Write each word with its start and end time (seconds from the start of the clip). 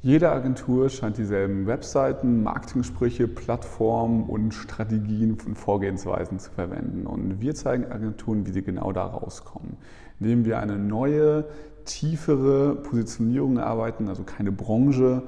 Jede 0.00 0.30
Agentur 0.30 0.90
scheint 0.90 1.18
dieselben 1.18 1.66
Webseiten, 1.66 2.44
Marketingsprüche, 2.44 3.26
Plattformen 3.26 4.22
und 4.24 4.54
Strategien 4.54 5.36
und 5.44 5.56
Vorgehensweisen 5.56 6.38
zu 6.38 6.52
verwenden. 6.52 7.04
Und 7.04 7.40
wir 7.40 7.56
zeigen 7.56 7.90
Agenturen, 7.90 8.46
wie 8.46 8.52
sie 8.52 8.62
genau 8.62 8.92
da 8.92 9.04
rauskommen, 9.04 9.76
indem 10.20 10.44
wir 10.44 10.60
eine 10.60 10.78
neue, 10.78 11.46
tiefere 11.84 12.76
Positionierung 12.76 13.56
erarbeiten, 13.56 14.08
also 14.08 14.22
keine 14.22 14.52
Branche, 14.52 15.22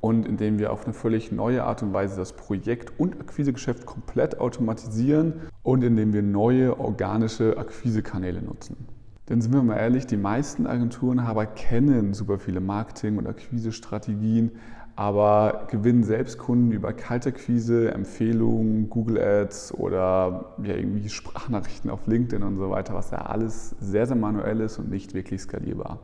und 0.00 0.26
indem 0.26 0.58
wir 0.58 0.72
auf 0.72 0.84
eine 0.84 0.94
völlig 0.94 1.32
neue 1.32 1.64
Art 1.64 1.82
und 1.82 1.92
Weise 1.92 2.16
das 2.16 2.32
Projekt- 2.32 2.98
und 2.98 3.20
Akquisegeschäft 3.20 3.86
komplett 3.86 4.40
automatisieren 4.40 5.34
und 5.62 5.82
indem 5.82 6.12
wir 6.12 6.22
neue 6.22 6.78
organische 6.78 7.56
Akquisekanäle 7.56 8.42
nutzen. 8.42 8.97
Denn 9.28 9.42
sind 9.42 9.52
wir 9.52 9.62
mal 9.62 9.76
ehrlich, 9.76 10.06
die 10.06 10.16
meisten 10.16 10.66
Agenturen 10.66 11.18
aber 11.18 11.44
kennen 11.44 12.14
super 12.14 12.38
viele 12.38 12.60
Marketing- 12.60 13.18
und 13.18 13.26
Akquise-Strategien, 13.26 14.52
aber 14.96 15.68
gewinnen 15.70 16.02
selbst 16.02 16.38
Kunden 16.38 16.72
über 16.72 16.92
Kaltakquise, 16.92 17.92
Empfehlungen, 17.92 18.88
Google 18.88 19.20
Ads 19.20 19.74
oder 19.74 20.56
ja, 20.64 20.74
irgendwie 20.74 21.08
Sprachnachrichten 21.08 21.90
auf 21.90 22.06
LinkedIn 22.06 22.42
und 22.42 22.56
so 22.56 22.70
weiter, 22.70 22.94
was 22.94 23.10
ja 23.10 23.18
alles 23.18 23.76
sehr, 23.80 24.06
sehr 24.06 24.16
manuell 24.16 24.60
ist 24.60 24.78
und 24.78 24.90
nicht 24.90 25.14
wirklich 25.14 25.42
skalierbar. 25.42 26.00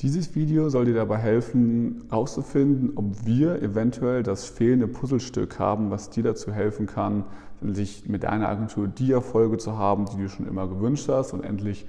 Dieses 0.00 0.34
Video 0.34 0.68
soll 0.68 0.84
dir 0.84 0.94
dabei 0.94 1.16
helfen, 1.16 2.04
herauszufinden, 2.10 2.92
ob 2.96 3.24
wir 3.24 3.62
eventuell 3.62 4.22
das 4.22 4.44
fehlende 4.44 4.88
Puzzlestück 4.88 5.58
haben, 5.58 5.90
was 5.90 6.10
dir 6.10 6.22
dazu 6.22 6.52
helfen 6.52 6.86
kann, 6.86 7.24
sich 7.62 8.06
mit 8.06 8.24
deiner 8.24 8.48
Agentur 8.48 8.88
die 8.88 9.12
Erfolge 9.12 9.56
zu 9.56 9.78
haben, 9.78 10.04
die 10.04 10.18
du 10.18 10.28
schon 10.28 10.46
immer 10.46 10.68
gewünscht 10.68 11.08
hast 11.08 11.32
und 11.32 11.42
endlich 11.42 11.86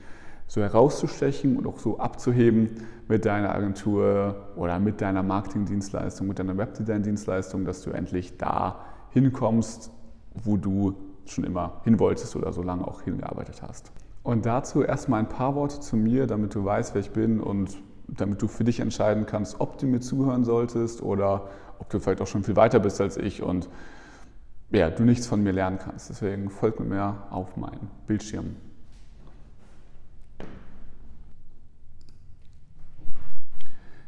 so 0.48 0.62
herauszustechen 0.62 1.58
und 1.58 1.68
auch 1.68 1.80
so 1.80 2.00
abzuheben 2.00 2.70
mit 3.08 3.26
deiner 3.26 3.54
Agentur 3.54 4.48
oder 4.56 4.80
mit 4.80 5.02
deiner 5.02 5.24
Marketingdienstleistung, 5.24 6.28
mit 6.28 6.40
deiner 6.40 6.58
Webdesign-Dienstleistung, 6.58 7.66
dass 7.66 7.82
du 7.82 7.92
endlich 7.92 8.38
da 8.38 8.86
hinkommst, 9.10 9.92
wo 10.34 10.58
du 10.58 10.96
schon 11.26 11.44
immer 11.44 11.82
hin 11.84 12.00
wolltest 12.00 12.36
oder 12.36 12.54
so 12.54 12.62
lange 12.62 12.88
auch 12.88 13.02
hingearbeitet 13.02 13.62
hast. 13.62 13.92
Und 14.24 14.46
dazu 14.46 14.84
erstmal 14.84 15.20
ein 15.20 15.30
paar 15.30 15.56
Worte 15.56 15.80
zu 15.80 15.96
mir, 15.98 16.28
damit 16.28 16.56
du 16.56 16.64
weißt, 16.64 16.94
wer 16.94 17.02
ich 17.02 17.12
bin 17.12 17.40
und 17.40 17.78
damit 18.08 18.42
du 18.42 18.48
für 18.48 18.64
dich 18.64 18.80
entscheiden 18.80 19.26
kannst, 19.26 19.60
ob 19.60 19.78
du 19.78 19.86
mir 19.86 20.00
zuhören 20.00 20.46
solltest 20.46 21.02
oder 21.02 21.50
ob 21.80 21.90
du 21.90 22.00
vielleicht 22.00 22.22
auch 22.22 22.28
schon 22.28 22.44
viel 22.44 22.56
weiter 22.56 22.80
bist 22.80 23.02
als 23.02 23.18
ich 23.18 23.44
und 23.44 23.70
ja, 24.72 24.90
du 24.90 25.04
nichts 25.04 25.28
von 25.28 25.44
mir 25.44 25.52
lernen 25.54 25.78
kannst. 25.78 26.10
Deswegen 26.10 26.50
folg 26.50 26.80
mir 26.80 27.24
auf 27.30 27.56
meinen 27.58 27.90
Bildschirm. 28.06 28.56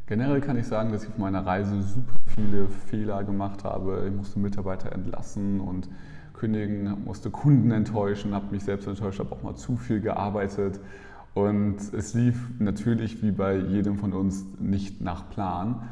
Generell 0.09 0.41
kann 0.41 0.57
ich 0.57 0.65
sagen, 0.65 0.91
dass 0.91 1.03
ich 1.03 1.09
auf 1.09 1.19
meiner 1.19 1.45
Reise 1.45 1.83
super 1.83 2.15
viele 2.25 2.67
Fehler 2.67 3.23
gemacht 3.23 3.63
habe. 3.63 4.05
Ich 4.07 4.15
musste 4.15 4.39
Mitarbeiter 4.39 4.91
entlassen 4.91 5.59
und 5.59 5.87
kündigen, 6.33 7.05
musste 7.05 7.29
Kunden 7.29 7.69
enttäuschen, 7.69 8.33
habe 8.33 8.47
mich 8.49 8.63
selbst 8.63 8.87
enttäuscht, 8.87 9.19
habe 9.19 9.31
auch 9.31 9.43
mal 9.43 9.53
zu 9.53 9.77
viel 9.77 10.01
gearbeitet. 10.01 10.79
Und 11.35 11.77
es 11.93 12.15
lief 12.15 12.49
natürlich 12.57 13.21
wie 13.21 13.29
bei 13.29 13.55
jedem 13.55 13.99
von 13.99 14.13
uns 14.13 14.45
nicht 14.59 14.99
nach 14.99 15.29
Plan. 15.29 15.83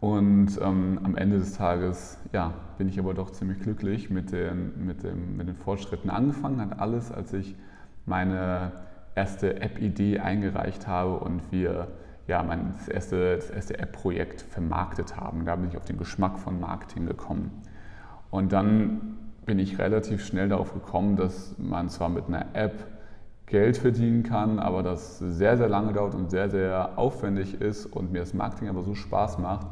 Und 0.00 0.60
ähm, 0.60 1.00
am 1.02 1.16
Ende 1.16 1.38
des 1.38 1.54
Tages 1.54 2.18
ja, 2.34 2.52
bin 2.76 2.90
ich 2.90 2.98
aber 2.98 3.14
doch 3.14 3.30
ziemlich 3.30 3.60
glücklich 3.60 4.10
mit 4.10 4.32
den, 4.32 4.84
mit, 4.84 5.02
dem, 5.02 5.38
mit 5.38 5.48
den 5.48 5.56
Fortschritten. 5.56 6.10
Angefangen 6.10 6.60
hat 6.60 6.78
alles, 6.78 7.10
als 7.10 7.32
ich 7.32 7.54
meine 8.04 8.72
erste 9.14 9.62
App-Idee 9.62 10.18
eingereicht 10.18 10.86
habe 10.86 11.20
und 11.20 11.40
wir 11.50 11.88
ja, 12.26 12.42
mein 12.42 12.74
das 12.76 12.88
erste, 12.88 13.36
das 13.36 13.50
erste 13.50 13.78
App-Projekt 13.78 14.42
vermarktet 14.42 15.16
haben. 15.16 15.44
Da 15.44 15.56
bin 15.56 15.68
ich 15.68 15.76
auf 15.76 15.84
den 15.84 15.96
Geschmack 15.96 16.38
von 16.38 16.58
Marketing 16.60 17.06
gekommen. 17.06 17.62
Und 18.30 18.52
dann 18.52 19.18
bin 19.44 19.58
ich 19.58 19.78
relativ 19.78 20.24
schnell 20.24 20.48
darauf 20.48 20.74
gekommen, 20.74 21.16
dass 21.16 21.54
man 21.58 21.88
zwar 21.88 22.08
mit 22.08 22.26
einer 22.26 22.46
App 22.54 22.74
Geld 23.46 23.76
verdienen 23.76 24.24
kann, 24.24 24.58
aber 24.58 24.82
das 24.82 25.20
sehr, 25.20 25.56
sehr 25.56 25.68
lange 25.68 25.92
dauert 25.92 26.16
und 26.16 26.30
sehr, 26.30 26.50
sehr 26.50 26.98
aufwendig 26.98 27.60
ist 27.60 27.86
und 27.86 28.10
mir 28.10 28.18
das 28.18 28.34
Marketing 28.34 28.68
aber 28.68 28.82
so 28.82 28.96
Spaß 28.96 29.38
macht, 29.38 29.68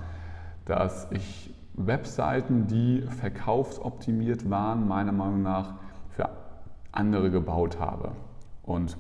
dass 0.65 1.09
ich 1.11 1.53
Webseiten, 1.75 2.69
die 2.69 3.03
verkaufsoptimiert 3.03 4.49
waren, 4.49 4.87
meiner 4.87 5.11
Meinung 5.11 5.43
nach 5.43 5.75
für 6.11 6.29
andere 6.93 7.33
gebaut 7.33 7.81
habe. 7.81 8.13
Und 8.63 8.97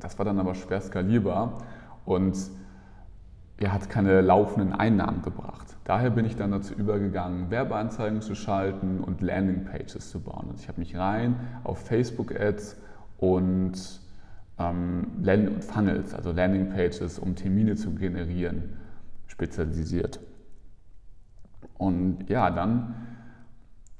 das 0.00 0.18
war 0.18 0.24
dann 0.24 0.38
aber 0.38 0.54
schwer 0.54 0.80
skalierbar 0.80 1.58
und 2.04 2.36
er 3.58 3.72
hat 3.72 3.88
keine 3.88 4.20
laufenden 4.20 4.72
Einnahmen 4.72 5.22
gebracht. 5.22 5.76
Daher 5.84 6.10
bin 6.10 6.24
ich 6.24 6.36
dann 6.36 6.50
dazu 6.50 6.74
übergegangen, 6.74 7.50
Werbeanzeigen 7.50 8.20
zu 8.20 8.34
schalten 8.34 9.00
und 9.00 9.20
Landingpages 9.20 10.10
zu 10.10 10.20
bauen. 10.20 10.48
Also 10.50 10.62
ich 10.62 10.68
habe 10.68 10.80
mich 10.80 10.96
rein 10.96 11.36
auf 11.64 11.78
Facebook-Ads 11.86 12.76
und 13.18 14.00
ähm, 14.58 15.06
Funnels, 15.60 16.14
also 16.14 16.32
Landingpages, 16.32 17.18
um 17.18 17.34
Termine 17.34 17.76
zu 17.76 17.94
generieren, 17.94 18.78
spezialisiert. 19.26 20.20
Und 21.78 22.28
ja, 22.28 22.50
dann 22.50 22.94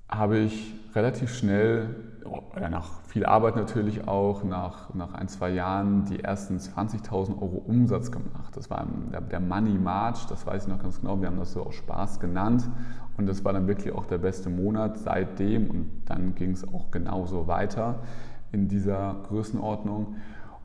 habe 0.09 0.39
ich 0.39 0.75
relativ 0.95 1.35
schnell 1.35 1.95
oder 2.25 2.69
nach 2.69 3.03
viel 3.03 3.25
Arbeit 3.25 3.57
natürlich 3.57 4.07
auch, 4.07 4.45
nach, 4.45 4.93
nach 4.95 5.15
ein, 5.15 5.29
zwei 5.29 5.51
Jahren 5.51 6.05
die 6.05 6.21
ersten 6.21 6.59
20.000 6.59 7.41
Euro 7.41 7.63
Umsatz 7.67 8.11
gemacht. 8.11 8.57
Das 8.57 8.71
war 8.71 8.87
der, 9.31 9.41
Money 9.41 9.79
March, 9.79 10.27
das 10.27 10.47
weiß 10.47 10.65
ich 10.65 10.69
noch 10.69 10.81
ganz 10.81 11.01
genau, 11.01 11.21
wir 11.21 11.29
haben 11.29 11.39
das 11.39 11.53
so 11.53 11.65
aus 11.65 11.75
Spaß 11.75 12.21
genannt. 12.21 12.69
Und 13.17 13.27
das 13.27 13.45
war 13.45 13.53
dann 13.53 13.67
wirklich 13.67 13.95
auch 13.95 14.07
der 14.07 14.19
beste 14.19 14.49
Monat 14.49 14.99
seitdem 14.99 15.69
und 15.69 15.91
dann 16.07 16.35
ging 16.35 16.53
es 16.53 16.67
auch 16.67 16.91
genauso 16.91 17.47
weiter 17.47 18.01
in 18.53 18.69
dieser 18.69 19.17
Größenordnung. 19.29 20.17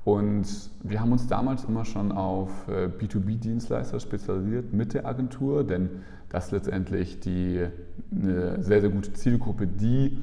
Und 0.06 0.47
wir 0.84 1.01
haben 1.01 1.12
uns 1.12 1.28
damals 1.28 1.66
immer 1.66 1.84
schon 1.84 2.13
auf 2.13 2.69
äh, 2.69 2.88
B2B-Dienstleister 2.88 4.00
spezialisiert 4.00 4.72
mit 4.72 4.94
der 4.94 5.06
Agentur, 5.06 5.66
denn 5.66 5.89
das 6.29 6.45
ist 6.45 6.51
letztendlich 6.51 7.19
die, 7.19 7.68
eine 8.16 8.63
sehr, 8.63 8.79
sehr 8.79 8.89
gute 8.89 9.12
Zielgruppe, 9.12 9.68
die 9.68 10.18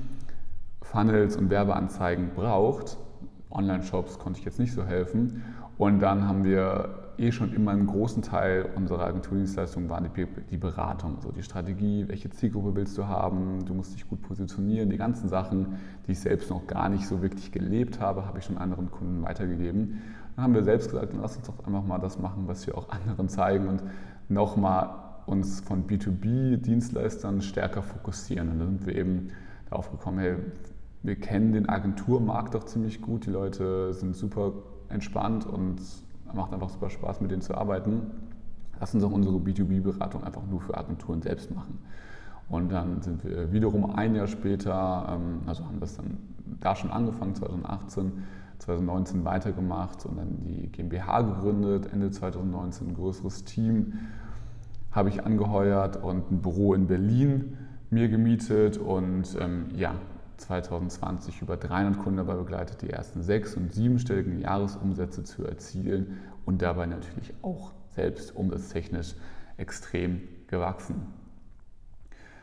Funnels 0.84 1.36
und 1.36 1.50
Werbeanzeigen 1.50 2.30
braucht. 2.34 2.98
Online-Shops 3.50 4.18
konnte 4.18 4.38
ich 4.38 4.44
jetzt 4.44 4.58
nicht 4.58 4.72
so 4.72 4.84
helfen. 4.84 5.42
Und 5.76 6.00
dann 6.00 6.28
haben 6.28 6.44
wir 6.44 7.04
eh 7.18 7.32
schon 7.32 7.52
immer 7.52 7.70
einen 7.70 7.86
großen 7.86 8.22
Teil 8.22 8.68
unserer 8.74 9.06
Agenturdienstleistung 9.06 9.88
waren 9.88 10.08
die, 10.14 10.26
die 10.50 10.56
Beratung, 10.56 11.16
also 11.16 11.30
die 11.32 11.42
Strategie, 11.42 12.04
welche 12.08 12.30
Zielgruppe 12.30 12.74
willst 12.74 12.98
du 12.98 13.06
haben, 13.06 13.64
du 13.64 13.74
musst 13.74 13.94
dich 13.94 14.08
gut 14.08 14.22
positionieren, 14.22 14.90
die 14.90 14.96
ganzen 14.96 15.28
Sachen, 15.28 15.76
die 16.06 16.12
ich 16.12 16.20
selbst 16.20 16.50
noch 16.50 16.66
gar 16.66 16.88
nicht 16.88 17.06
so 17.06 17.22
wirklich 17.22 17.52
gelebt 17.52 18.00
habe, 18.00 18.26
habe 18.26 18.38
ich 18.38 18.44
schon 18.44 18.58
anderen 18.58 18.90
Kunden 18.90 19.22
weitergegeben. 19.22 20.02
Dann 20.36 20.44
haben 20.44 20.54
wir 20.54 20.64
selbst 20.64 20.90
gesagt, 20.90 21.14
lass 21.20 21.36
uns 21.36 21.46
doch 21.46 21.64
einfach 21.66 21.84
mal 21.84 21.98
das 21.98 22.18
machen, 22.18 22.44
was 22.46 22.66
wir 22.66 22.76
auch 22.76 22.88
anderen 22.88 23.28
zeigen 23.28 23.68
und 23.68 23.82
nochmal 24.28 24.90
uns 25.26 25.60
von 25.60 25.86
B2B-Dienstleistern 25.86 27.40
stärker 27.40 27.82
fokussieren. 27.82 28.50
Und 28.50 28.58
dann 28.58 28.68
sind 28.78 28.86
wir 28.86 28.96
eben 28.96 29.28
darauf 29.70 29.90
gekommen, 29.90 30.18
hey, 30.18 30.36
wir 31.04 31.16
kennen 31.16 31.52
den 31.52 31.68
Agenturmarkt 31.68 32.54
doch 32.54 32.64
ziemlich 32.64 33.02
gut. 33.02 33.26
Die 33.26 33.30
Leute 33.30 33.92
sind 33.92 34.16
super 34.16 34.52
entspannt 34.88 35.46
und 35.46 35.76
macht 36.32 36.52
einfach 36.52 36.70
super 36.70 36.88
Spaß, 36.88 37.20
mit 37.20 37.30
denen 37.30 37.42
zu 37.42 37.54
arbeiten. 37.54 38.10
Lass 38.80 38.94
uns 38.94 39.04
auch 39.04 39.12
unsere 39.12 39.36
B2B-Beratung 39.36 40.24
einfach 40.24 40.46
nur 40.50 40.62
für 40.62 40.76
Agenturen 40.76 41.20
selbst 41.20 41.54
machen. 41.54 41.78
Und 42.48 42.72
dann 42.72 43.02
sind 43.02 43.22
wir 43.22 43.52
wiederum 43.52 43.94
ein 43.94 44.14
Jahr 44.14 44.26
später, 44.26 45.06
ähm, 45.14 45.42
also 45.46 45.64
haben 45.66 45.78
das 45.78 45.94
dann 45.96 46.16
da 46.60 46.74
schon 46.74 46.90
angefangen, 46.90 47.34
2018, 47.34 48.12
2019 48.58 49.24
weitergemacht 49.24 50.06
und 50.06 50.16
dann 50.16 50.38
die 50.42 50.68
GmbH 50.68 51.20
gegründet, 51.20 51.92
Ende 51.92 52.10
2019 52.10 52.88
ein 52.88 52.94
größeres 52.94 53.44
Team 53.44 53.94
habe 54.90 55.10
ich 55.10 55.24
angeheuert 55.24 56.02
und 56.02 56.30
ein 56.30 56.40
Büro 56.40 56.72
in 56.72 56.86
Berlin 56.86 57.58
mir 57.90 58.08
gemietet 58.08 58.78
und 58.78 59.36
ähm, 59.40 59.66
ja, 59.74 59.94
2020 60.44 61.42
über 61.42 61.56
300 61.56 61.98
Kunden 61.98 62.18
dabei 62.18 62.34
begleitet, 62.34 62.82
die 62.82 62.90
ersten 62.90 63.22
sechs- 63.22 63.54
und 63.54 63.72
siebenstelligen 63.72 64.40
Jahresumsätze 64.40 65.24
zu 65.24 65.44
erzielen 65.44 66.18
und 66.44 66.62
dabei 66.62 66.86
natürlich 66.86 67.32
auch 67.42 67.72
selbst 67.94 68.34
umsatztechnisch 68.34 69.14
extrem 69.56 70.20
gewachsen. 70.48 71.06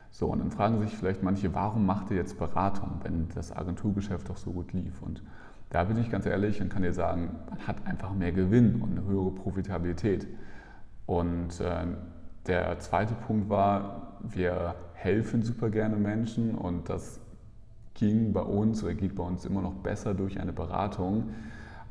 So, 0.09 0.27
und 0.27 0.39
dann 0.39 0.51
fragen 0.51 0.80
sich 0.81 0.95
vielleicht 0.95 1.24
manche, 1.24 1.53
warum 1.53 1.86
macht 1.86 2.12
ihr 2.12 2.18
jetzt 2.18 2.38
Beratung, 2.38 3.00
wenn 3.03 3.30
das 3.33 3.56
Agenturgeschäft 3.56 4.30
doch 4.30 4.38
so 4.38 4.51
gut 4.51 4.74
lief? 4.74 5.01
Und 5.01 5.24
da 5.69 5.86
bin 5.86 5.98
ich 5.98 6.09
ganz 6.09 6.25
ehrlich 6.25 6.62
und 6.62 6.69
kann 6.69 6.81
dir 6.81 6.94
sagen, 6.94 7.36
man 7.50 7.65
hat 7.65 7.88
einfach 7.88 8.13
mehr 8.13 8.33
Gewinn 8.33 8.81
und 8.81 8.92
eine 8.92 9.06
höhere 9.07 9.31
Profitabilität. 9.31 10.27
Und 11.06 11.59
äh, 11.62 11.86
der 12.48 12.80
zweite 12.80 13.13
Punkt 13.13 13.50
war, 13.50 14.18
wir 14.21 14.75
helfen 14.94 15.44
super 15.44 15.69
gerne 15.69 15.95
Menschen 15.95 16.56
und 16.56 16.89
das 16.89 17.21
ging 17.94 18.34
bei 18.34 18.42
uns 18.42 18.84
oder 18.84 18.94
geht 18.94 19.16
bei 19.16 19.24
uns 19.24 19.46
immer 19.46 19.62
noch 19.62 19.74
besser 19.74 20.14
durch 20.14 20.40
eine 20.40 20.54
Beratung, 20.54 21.30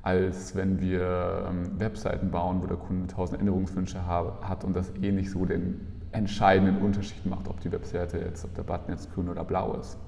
als 0.02 0.54
wenn 0.56 0.80
wir 0.80 1.46
ähm, 1.48 1.78
Webseiten 1.78 2.30
bauen, 2.30 2.62
wo 2.62 2.66
der 2.66 2.76
Kunde 2.76 3.06
tausend 3.06 3.40
Änderungswünsche 3.40 4.06
hat 4.06 4.64
und 4.64 4.74
das 4.74 4.92
eh 5.02 5.12
nicht 5.12 5.30
so 5.30 5.44
den 5.44 5.80
entscheidenden 6.12 6.78
Unterschied 6.78 7.24
macht, 7.26 7.48
ob 7.48 7.60
die 7.60 7.70
Webseite 7.70 8.18
jetzt, 8.18 8.44
ob 8.44 8.54
der 8.54 8.62
Button 8.62 8.92
jetzt 8.92 9.12
grün 9.14 9.28
oder 9.28 9.44
blau 9.44 9.74
ist. 9.74 9.98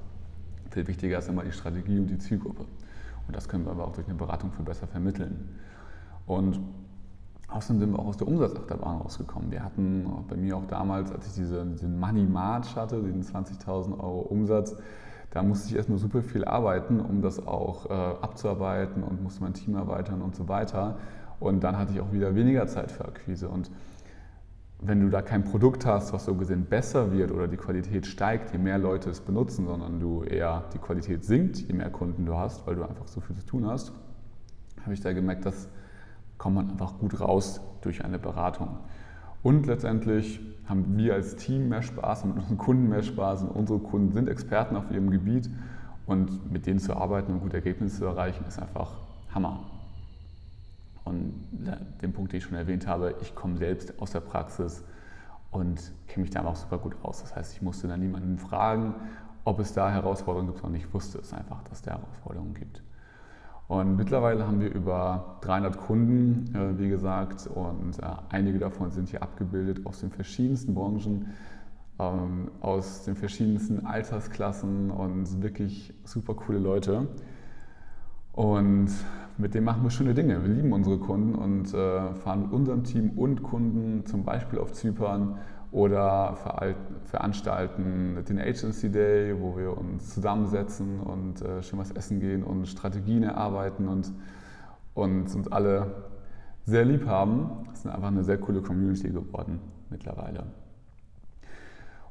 Viel 0.70 0.86
wichtiger 0.88 1.18
ist 1.18 1.28
immer 1.28 1.44
die 1.44 1.52
Strategie 1.52 1.98
und 1.98 2.08
die 2.08 2.18
Zielgruppe. 2.18 2.64
Und 3.26 3.36
das 3.36 3.48
können 3.48 3.64
wir 3.64 3.72
aber 3.72 3.86
auch 3.86 3.92
durch 3.92 4.06
eine 4.06 4.16
Beratung 4.16 4.50
viel 4.52 4.64
besser 4.64 4.86
vermitteln. 4.86 5.48
Und 6.26 6.58
außerdem 7.48 7.80
sind 7.80 7.92
wir 7.92 7.98
auch 7.98 8.06
aus 8.06 8.16
der 8.16 8.26
Umsatzachterbahn 8.26 8.98
rausgekommen. 8.98 9.50
Wir 9.50 9.62
hatten 9.62 10.06
bei 10.28 10.36
mir 10.36 10.56
auch 10.56 10.66
damals, 10.66 11.12
als 11.12 11.26
ich 11.28 11.34
diese, 11.34 11.64
diesen 11.66 12.00
Money 12.00 12.24
March 12.24 12.74
hatte, 12.74 13.02
diesen 13.02 13.22
20.000 13.22 13.98
Euro 14.00 14.20
Umsatz, 14.20 14.76
da 15.32 15.42
musste 15.42 15.70
ich 15.70 15.76
erstmal 15.76 15.98
super 15.98 16.22
viel 16.22 16.44
arbeiten, 16.44 17.00
um 17.00 17.22
das 17.22 17.46
auch 17.46 17.86
äh, 17.86 17.92
abzuarbeiten 17.92 19.02
und 19.02 19.22
musste 19.22 19.42
mein 19.42 19.54
Team 19.54 19.74
erweitern 19.74 20.20
und 20.20 20.36
so 20.36 20.48
weiter. 20.48 20.98
Und 21.40 21.64
dann 21.64 21.78
hatte 21.78 21.92
ich 21.92 22.00
auch 22.00 22.12
wieder 22.12 22.34
weniger 22.34 22.66
Zeit 22.66 22.92
für 22.92 23.04
Akquise. 23.04 23.48
Und 23.48 23.70
wenn 24.78 25.00
du 25.00 25.08
da 25.08 25.22
kein 25.22 25.44
Produkt 25.44 25.86
hast, 25.86 26.12
was 26.12 26.26
so 26.26 26.34
gesehen 26.34 26.66
besser 26.66 27.12
wird 27.12 27.30
oder 27.30 27.48
die 27.48 27.56
Qualität 27.56 28.06
steigt, 28.06 28.52
je 28.52 28.58
mehr 28.58 28.78
Leute 28.78 29.08
es 29.10 29.20
benutzen, 29.20 29.66
sondern 29.66 30.00
du 30.00 30.22
eher 30.22 30.64
die 30.74 30.78
Qualität 30.78 31.24
sinkt, 31.24 31.56
je 31.58 31.72
mehr 31.72 31.90
Kunden 31.90 32.26
du 32.26 32.36
hast, 32.36 32.66
weil 32.66 32.74
du 32.74 32.82
einfach 32.82 33.08
so 33.08 33.20
viel 33.20 33.34
zu 33.34 33.46
tun 33.46 33.66
hast, 33.66 33.92
habe 34.82 34.92
ich 34.92 35.00
da 35.00 35.12
gemerkt, 35.12 35.46
dass 35.46 35.68
kommt 36.42 36.56
man 36.56 36.70
einfach 36.70 36.98
gut 36.98 37.20
raus 37.20 37.60
durch 37.82 38.04
eine 38.04 38.18
Beratung. 38.18 38.78
Und 39.42 39.66
letztendlich 39.66 40.40
haben 40.66 40.96
wir 40.96 41.14
als 41.14 41.36
Team 41.36 41.68
mehr 41.68 41.82
Spaß, 41.82 42.24
mit 42.24 42.36
unseren 42.36 42.58
Kunden 42.58 42.88
mehr 42.88 43.02
Spaß 43.02 43.42
und 43.42 43.50
unsere 43.50 43.78
Kunden 43.80 44.12
sind 44.12 44.28
Experten 44.28 44.76
auf 44.76 44.90
ihrem 44.90 45.10
Gebiet 45.10 45.50
und 46.06 46.50
mit 46.52 46.66
denen 46.66 46.78
zu 46.78 46.96
arbeiten 46.96 47.32
und 47.32 47.40
gute 47.40 47.56
Ergebnisse 47.56 47.98
zu 47.98 48.04
erreichen, 48.04 48.44
ist 48.46 48.58
einfach 48.58 48.92
Hammer. 49.34 49.60
Und 51.04 51.34
den 52.00 52.12
Punkt, 52.12 52.32
den 52.32 52.38
ich 52.38 52.44
schon 52.44 52.54
erwähnt 52.54 52.86
habe, 52.86 53.16
ich 53.20 53.34
komme 53.34 53.56
selbst 53.56 54.00
aus 54.00 54.12
der 54.12 54.20
Praxis 54.20 54.84
und 55.50 55.92
kenne 56.06 56.22
mich 56.22 56.30
da 56.30 56.44
auch 56.44 56.54
super 56.54 56.78
gut 56.78 56.94
aus. 57.02 57.22
Das 57.22 57.34
heißt, 57.34 57.54
ich 57.54 57.62
musste 57.62 57.88
da 57.88 57.96
niemanden 57.96 58.38
fragen, 58.38 58.94
ob 59.44 59.58
es 59.58 59.72
da 59.72 59.90
Herausforderungen 59.90 60.48
gibt, 60.48 60.60
sondern 60.60 60.80
ich 60.80 60.94
wusste 60.94 61.18
es 61.18 61.32
einfach, 61.32 61.62
dass 61.64 61.78
es 61.78 61.82
da 61.82 61.92
Herausforderungen 61.92 62.54
gibt. 62.54 62.82
Und 63.72 63.96
mittlerweile 63.96 64.46
haben 64.46 64.60
wir 64.60 64.70
über 64.70 65.38
300 65.40 65.78
Kunden, 65.78 66.54
äh, 66.54 66.78
wie 66.78 66.90
gesagt, 66.90 67.46
und 67.46 67.98
äh, 68.00 68.02
einige 68.28 68.58
davon 68.58 68.90
sind 68.90 69.08
hier 69.08 69.22
abgebildet 69.22 69.86
aus 69.86 70.00
den 70.00 70.10
verschiedensten 70.10 70.74
Branchen, 70.74 71.28
ähm, 71.98 72.50
aus 72.60 73.04
den 73.04 73.16
verschiedensten 73.16 73.86
Altersklassen 73.86 74.90
und 74.90 75.42
wirklich 75.42 75.94
super 76.04 76.34
coole 76.34 76.58
Leute. 76.58 77.08
Und 78.32 78.90
mit 79.38 79.54
dem 79.54 79.64
machen 79.64 79.82
wir 79.82 79.90
schöne 79.90 80.12
Dinge. 80.12 80.44
Wir 80.44 80.52
lieben 80.52 80.74
unsere 80.74 80.98
Kunden 80.98 81.34
und 81.34 81.72
äh, 81.72 82.12
fahren 82.12 82.42
mit 82.42 82.52
unserem 82.52 82.84
Team 82.84 83.12
und 83.16 83.42
Kunden 83.42 84.04
zum 84.04 84.22
Beispiel 84.22 84.58
auf 84.58 84.74
Zypern 84.74 85.38
oder 85.72 86.36
veranstalten 87.06 88.22
den 88.28 88.38
Agency 88.38 88.90
Day, 88.90 89.34
wo 89.40 89.56
wir 89.56 89.76
uns 89.76 90.14
zusammensetzen 90.14 91.00
und 91.00 91.40
äh, 91.40 91.62
schön 91.62 91.78
was 91.78 91.90
essen 91.90 92.20
gehen 92.20 92.44
und 92.44 92.66
Strategien 92.66 93.22
erarbeiten 93.22 93.88
und, 93.88 94.12
und 94.94 95.34
uns 95.34 95.48
alle 95.50 96.04
sehr 96.66 96.84
lieb 96.84 97.06
haben. 97.06 97.64
Das 97.70 97.80
ist 97.80 97.86
einfach 97.86 98.08
eine 98.08 98.22
sehr 98.22 98.38
coole 98.38 98.60
Community 98.60 99.08
geworden 99.08 99.60
mittlerweile. 99.88 100.44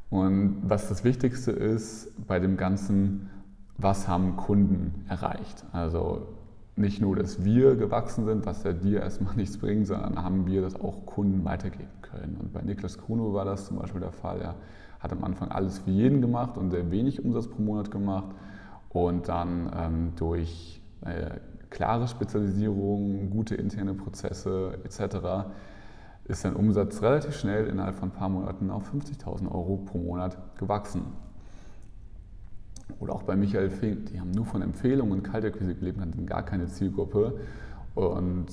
Und 0.10 0.58
was 0.64 0.90
das 0.90 1.04
Wichtigste 1.04 1.52
ist 1.52 2.12
bei 2.28 2.40
dem 2.40 2.58
Ganzen, 2.58 3.30
was 3.78 4.08
haben 4.08 4.36
Kunden 4.36 5.06
erreicht? 5.08 5.66
Also 5.72 6.28
nicht 6.76 7.02
nur, 7.02 7.16
dass 7.16 7.44
wir 7.44 7.76
gewachsen 7.76 8.26
sind, 8.26 8.46
was 8.46 8.64
ja 8.64 8.74
dir 8.74 9.02
erstmal 9.02 9.36
nichts 9.38 9.58
bringt, 9.58 9.88
sondern 9.88 10.24
haben 10.24 10.46
wir 10.46 10.62
das 10.62 10.76
auch 10.80 11.06
Kunden 11.06 11.44
weitergeben 11.46 11.90
können. 12.02 12.38
Und 12.40 12.54
bei 12.54 12.62
Niklas 12.62 12.98
Kuno 12.98 13.34
war 13.34 13.46
das 13.46 13.68
zum 13.68 13.80
Beispiel 13.80 14.02
der 14.02 14.12
Fall. 14.12 14.42
Er 14.42 14.56
hat 15.00 15.12
am 15.12 15.24
Anfang 15.24 15.50
alles 15.50 15.80
für 15.80 15.92
jeden 15.92 16.22
gemacht 16.22 16.58
und 16.58 16.72
sehr 16.72 16.92
wenig 16.92 17.24
Umsatz 17.24 17.48
pro 17.48 17.62
Monat 17.62 17.92
gemacht. 17.92 18.36
Und 18.90 19.28
dann 19.30 19.72
ähm, 19.76 20.12
durch 20.16 20.82
äh, 21.02 21.40
klare 21.70 22.08
Spezialisierung, 22.08 23.30
gute 23.30 23.56
interne 23.56 23.94
Prozesse 23.94 24.78
etc. 24.84 25.48
ist 26.26 26.42
sein 26.42 26.56
Umsatz 26.56 27.02
relativ 27.02 27.36
schnell 27.36 27.68
innerhalb 27.68 27.96
von 27.96 28.10
ein 28.10 28.14
paar 28.14 28.30
Monaten 28.30 28.70
auf 28.70 28.94
50.000 28.94 29.50
Euro 29.52 29.78
pro 29.78 29.98
Monat 29.98 30.38
gewachsen. 30.58 31.04
Oder 33.00 33.14
auch 33.14 33.24
bei 33.24 33.36
Michael 33.36 33.70
Fink, 33.70 34.08
die 34.08 34.20
haben 34.20 34.32
nur 34.32 34.46
von 34.46 34.62
Empfehlungen 34.62 35.14
und 35.14 35.24
Kaltakquise 35.24 35.76
gelebt, 35.76 36.00
hatten 36.00 36.26
gar 36.26 36.44
keine 36.44 36.68
Zielgruppe. 36.68 37.40
Und 37.96 38.48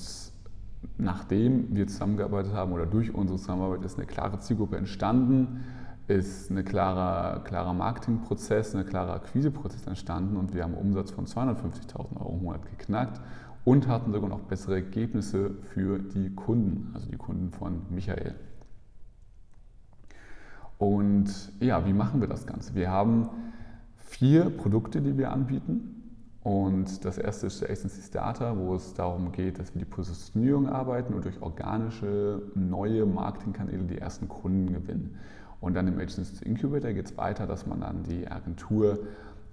nachdem 0.97 1.75
wir 1.75 1.87
zusammengearbeitet 1.87 2.53
haben 2.53 2.71
oder 2.71 2.85
durch 2.85 3.13
unsere 3.13 3.39
Zusammenarbeit 3.39 3.83
ist 3.83 3.97
eine 3.97 4.07
klare 4.07 4.39
Zielgruppe 4.39 4.77
entstanden, 4.77 5.63
ist 6.07 6.49
ein 6.49 6.65
klarer, 6.65 7.43
klarer 7.43 7.73
Marketingprozess, 7.73 8.75
ein 8.75 8.85
klarer 8.85 9.13
Akquiseprozess 9.13 9.85
entstanden 9.85 10.37
und 10.37 10.55
wir 10.55 10.63
haben 10.63 10.73
einen 10.73 10.87
Umsatz 10.87 11.11
von 11.11 11.25
250.000 11.25 12.19
Euro 12.19 12.35
im 12.37 12.43
Monat 12.43 12.65
geknackt 12.65 13.21
und 13.63 13.87
hatten 13.87 14.11
sogar 14.11 14.29
noch 14.29 14.39
bessere 14.39 14.75
Ergebnisse 14.75 15.51
für 15.73 15.99
die 15.99 16.33
Kunden, 16.33 16.91
also 16.95 17.07
die 17.07 17.17
Kunden 17.17 17.51
von 17.51 17.83
Michael. 17.91 18.33
Und 20.79 21.27
ja, 21.59 21.85
wie 21.85 21.93
machen 21.93 22.21
wir 22.21 22.27
das 22.27 22.47
Ganze? 22.47 22.73
Wir 22.73 22.89
haben 22.89 23.29
vier 24.09 24.49
Produkte, 24.49 25.01
die 25.01 25.17
wir 25.17 25.31
anbieten. 25.31 25.95
Und 26.41 27.05
das 27.05 27.17
erste 27.17 27.47
ist 27.47 27.61
der 27.61 27.69
Agency 27.69 28.01
Starter, 28.01 28.57
wo 28.57 28.73
es 28.73 28.93
darum 28.93 29.31
geht, 29.31 29.59
dass 29.59 29.75
wir 29.75 29.79
die 29.79 29.85
Positionierung 29.85 30.67
arbeiten 30.67 31.13
und 31.13 31.25
durch 31.25 31.41
organische 31.41 32.41
neue 32.55 33.05
Marketingkanäle 33.05 33.83
die 33.83 33.99
ersten 33.99 34.27
Kunden 34.27 34.73
gewinnen. 34.73 35.17
Und 35.61 35.75
dann 35.75 35.87
im 35.87 35.99
Agency 35.99 36.43
Incubator 36.43 36.91
geht 36.93 37.05
es 37.05 37.17
weiter, 37.17 37.45
dass 37.45 37.67
man 37.67 37.81
dann 37.81 38.03
die 38.03 38.27
Agentur 38.27 38.99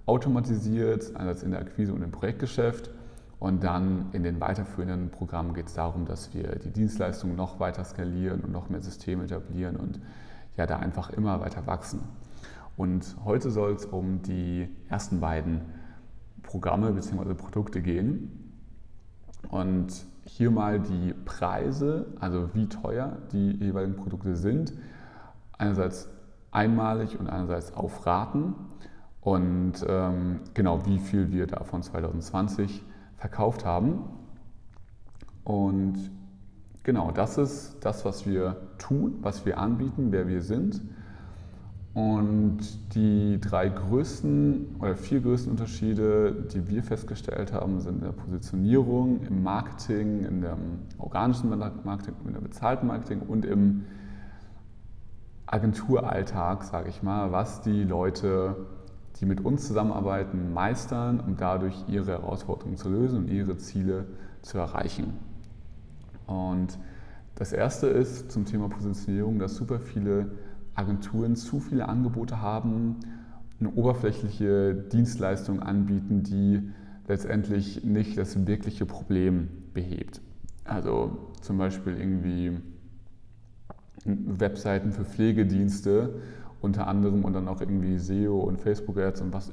automatisiert, 0.05 1.15
einerseits 1.15 1.43
in 1.43 1.51
der 1.51 1.59
Akquise 1.59 1.93
und 1.93 2.01
im 2.01 2.11
Projektgeschäft. 2.11 2.89
Und 3.39 3.63
dann 3.63 4.07
in 4.13 4.23
den 4.23 4.41
weiterführenden 4.41 5.11
Programmen 5.11 5.53
geht 5.53 5.67
es 5.67 5.73
darum, 5.73 6.05
dass 6.05 6.33
wir 6.33 6.55
die 6.55 6.71
Dienstleistungen 6.71 7.35
noch 7.35 7.59
weiter 7.59 7.83
skalieren 7.83 8.41
und 8.41 8.51
noch 8.51 8.69
mehr 8.69 8.81
Systeme 8.81 9.25
etablieren 9.25 9.75
und 9.75 9.99
ja, 10.55 10.65
da 10.65 10.77
einfach 10.77 11.11
immer 11.11 11.39
weiter 11.41 11.67
wachsen. 11.67 11.99
Und 12.77 13.17
heute 13.25 13.49
soll 13.49 13.73
es 13.73 13.85
um 13.85 14.21
die 14.21 14.69
ersten 14.87 15.19
beiden 15.19 15.61
Programme 16.43 16.91
bzw. 16.93 17.33
Produkte 17.33 17.81
gehen. 17.81 18.53
Und 19.49 20.05
hier 20.25 20.51
mal 20.51 20.79
die 20.79 21.13
Preise, 21.25 22.13
also 22.19 22.53
wie 22.53 22.67
teuer 22.67 23.17
die 23.31 23.51
jeweiligen 23.53 23.95
Produkte 23.95 24.35
sind. 24.35 24.73
Einerseits 25.57 26.07
einmalig 26.51 27.19
und 27.19 27.27
einerseits 27.27 27.73
auf 27.73 28.05
Raten. 28.05 28.53
Und 29.21 29.83
ähm, 29.87 30.41
genau 30.53 30.85
wie 30.85 30.99
viel 30.99 31.31
wir 31.31 31.47
davon 31.47 31.81
2020 31.81 32.83
verkauft 33.17 33.65
haben. 33.65 34.03
Und 35.43 36.11
genau 36.83 37.09
das 37.11 37.39
ist 37.39 37.77
das, 37.81 38.05
was 38.05 38.27
wir 38.27 38.55
tun, 38.77 39.17
was 39.21 39.45
wir 39.47 39.57
anbieten, 39.57 40.11
wer 40.11 40.27
wir 40.27 40.43
sind. 40.43 40.81
Und 41.97 42.59
die 42.93 43.39
drei 43.41 43.69
größten 43.69 44.75
oder 44.79 44.95
vier 44.95 45.19
größten 45.19 45.49
Unterschiede, 45.49 46.31
die 46.53 46.69
wir 46.69 46.83
festgestellt 46.83 47.53
haben, 47.53 47.81
sind 47.81 47.95
in 47.95 48.03
der 48.03 48.11
Positionierung, 48.11 49.21
im 49.27 49.41
Marketing, 49.41 50.23
in 50.23 50.41
dem 50.41 50.57
organischen 50.99 51.49
Marketing, 51.49 52.13
in 52.27 52.33
der 52.33 52.41
bezahlten 52.41 52.85
Marketing 52.85 53.21
und 53.21 53.45
im 53.45 53.85
Agenturalltag, 55.47 56.65
sage 56.65 56.89
ich 56.89 57.01
mal, 57.01 57.31
was 57.31 57.61
die 57.61 57.83
Leute, 57.83 58.67
die 59.19 59.25
mit 59.25 59.43
uns 59.43 59.65
zusammenarbeiten, 59.65 60.53
meistern, 60.53 61.19
um 61.19 61.35
dadurch 61.35 61.83
ihre 61.87 62.11
Herausforderungen 62.11 62.77
zu 62.77 62.89
lösen 62.89 63.23
und 63.23 63.27
ihre 63.27 63.57
Ziele 63.57 64.05
zu 64.43 64.59
erreichen. 64.59 65.13
Und 66.27 66.77
das 67.33 67.53
erste 67.53 67.87
ist 67.87 68.31
zum 68.31 68.45
Thema 68.45 68.69
Positionierung, 68.69 69.39
dass 69.39 69.55
super 69.55 69.79
viele 69.79 70.27
Agenturen 70.77 71.35
zu 71.35 71.59
viele 71.59 71.89
Angebote 71.89 72.41
haben, 72.41 72.97
eine 73.59 73.71
oberflächliche 73.71 74.75
Dienstleistung 74.75 75.61
anbieten, 75.61 76.23
die 76.23 76.71
letztendlich 77.07 77.83
nicht 77.83 78.17
das 78.17 78.45
wirkliche 78.45 78.85
Problem 78.85 79.49
behebt. 79.73 80.21
Also 80.65 81.31
zum 81.41 81.57
Beispiel 81.57 81.97
irgendwie 81.97 82.59
Webseiten 84.05 84.91
für 84.91 85.03
Pflegedienste 85.03 86.21
unter 86.61 86.87
anderem 86.87 87.25
und 87.25 87.33
dann 87.33 87.47
auch 87.47 87.61
irgendwie 87.61 87.97
SEO 87.97 88.39
und 88.39 88.59
Facebook-Ads 88.59 89.21
und 89.21 89.33
was 89.33 89.51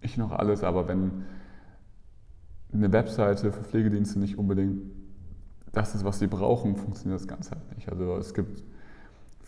ich 0.00 0.16
noch 0.16 0.32
alles, 0.32 0.62
aber 0.62 0.88
wenn 0.88 1.24
eine 2.72 2.92
Webseite 2.92 3.52
für 3.52 3.62
Pflegedienste 3.62 4.18
nicht 4.18 4.38
unbedingt 4.38 4.82
das 5.72 5.94
ist, 5.94 6.04
was 6.04 6.18
sie 6.18 6.26
brauchen, 6.26 6.76
funktioniert 6.76 7.20
das 7.20 7.26
Ganze 7.26 7.52
halt 7.52 7.74
nicht. 7.74 7.88
Also 7.88 8.16
es 8.16 8.34
gibt 8.34 8.62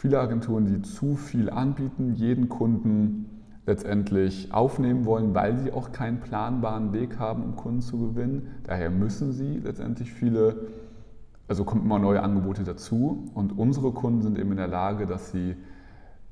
viele 0.05 0.21
Agenturen, 0.21 0.67
die 0.67 0.83
zu 0.83 1.17
viel 1.17 1.49
anbieten, 1.49 2.13
jeden 2.13 2.51
Kunden 2.51 3.25
letztendlich 3.65 4.53
aufnehmen 4.53 5.07
wollen, 5.07 5.35
weil 5.35 5.57
sie 5.57 5.73
auch 5.73 5.93
keinen 5.93 6.21
planbaren 6.21 6.93
Weg 6.93 7.19
haben, 7.19 7.43
um 7.43 7.57
Kunden 7.57 7.81
zu 7.81 7.99
gewinnen. 7.99 8.49
Daher 8.65 8.91
müssen 8.91 9.33
sie 9.33 9.61
letztendlich 9.61 10.13
viele, 10.13 10.57
also 11.49 11.65
kommen 11.65 11.87
immer 11.87 11.99
neue 11.99 12.23
Angebote 12.23 12.65
dazu 12.65 13.31
und 13.33 13.59
unsere 13.59 13.93
Kunden 13.93 14.21
sind 14.21 14.39
eben 14.39 14.51
in 14.51 14.59
der 14.59 14.69
Lage, 14.69 15.07
dass 15.07 15.33
sie 15.33 15.57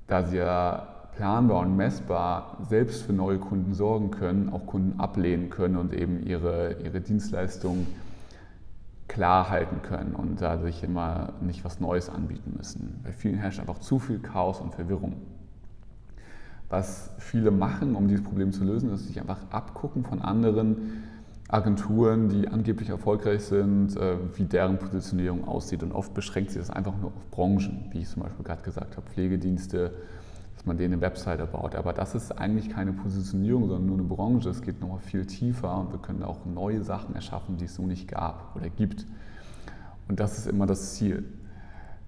da 0.07 0.23
sie 0.27 0.37
ja 0.37 0.89
planbar 1.17 1.61
und 1.61 1.75
messbar 1.75 2.59
selbst 2.69 3.05
für 3.05 3.15
neue 3.15 3.39
Kunden 3.39 3.73
sorgen 3.73 4.11
können, 4.11 4.51
auch 4.53 4.67
Kunden 4.67 5.01
ablehnen 5.01 5.49
können 5.49 5.79
und 5.79 5.95
eben 5.95 6.23
ihre, 6.27 6.77
ihre 6.85 7.01
Dienstleistung 7.01 7.87
klar 9.13 9.51
halten 9.51 9.83
können 9.83 10.15
und 10.15 10.41
da 10.41 10.59
sich 10.59 10.83
immer 10.83 11.35
nicht 11.43 11.65
was 11.67 11.81
Neues 11.81 12.09
anbieten 12.09 12.55
müssen. 12.57 13.01
Bei 13.05 13.13
vielen 13.13 13.37
herrscht 13.37 13.61
einfach 13.61 13.79
zu 13.79 13.99
viel 13.99 14.19
Chaos 14.19 14.61
und 14.61 14.75
Verwirrung. 14.75 15.17
Was 16.71 17.11
viele 17.19 17.51
machen, 17.51 17.95
um 17.95 18.09
dieses 18.09 18.25
Problem 18.25 18.53
zu 18.53 18.65
lösen, 18.65 18.91
ist 18.91 19.07
sich 19.07 19.21
einfach 19.21 19.41
abgucken 19.51 20.05
von 20.05 20.23
anderen 20.23 21.05
Agenturen, 21.49 22.31
die 22.31 22.49
angeblich 22.49 22.89
erfolgreich 22.89 23.43
sind, 23.43 23.95
äh, 23.99 24.17
wie 24.35 24.45
deren 24.45 24.79
Positionierung 24.79 25.47
aussieht. 25.47 25.83
Und 25.83 25.93
oft 25.93 26.15
beschränkt 26.15 26.53
sich 26.53 26.61
das 26.63 26.71
einfach 26.71 26.97
nur 26.97 27.09
auf 27.09 27.31
Branchen, 27.31 27.91
wie 27.91 27.99
ich 27.99 28.09
zum 28.09 28.23
Beispiel 28.23 28.43
gerade 28.43 28.63
gesagt 28.63 28.97
habe, 28.97 29.07
Pflegedienste, 29.11 29.93
dass 30.63 30.67
man 30.69 30.77
denen 30.77 30.95
eine 30.95 31.03
Webseite 31.03 31.45
baut. 31.45 31.75
Aber 31.75 31.93
das 31.93 32.15
ist 32.15 32.39
eigentlich 32.39 32.71
keine 32.71 32.93
Positionierung, 32.93 33.67
sondern 33.67 33.87
nur 33.87 33.99
eine 33.99 34.07
Branche. 34.07 34.49
Es 34.49 34.63
geht 34.63 34.81
nochmal 34.81 35.01
viel 35.01 35.27
tiefer 35.27 35.77
und 35.77 35.91
wir 35.91 35.99
können 35.99 36.23
auch 36.23 36.47
neue 36.47 36.85
Sachen 36.85 37.17
erschaffen, 37.17 37.57
die 37.57 37.65
es 37.65 37.75
so 37.75 37.83
nicht 37.83 38.07
gab 38.07 38.55
oder 38.55 38.69
gibt. 38.69 39.05
Und 40.07 40.21
das 40.21 40.39
ist 40.39 40.47
immer 40.47 40.67
das 40.67 40.95
Ziel. 40.95 41.25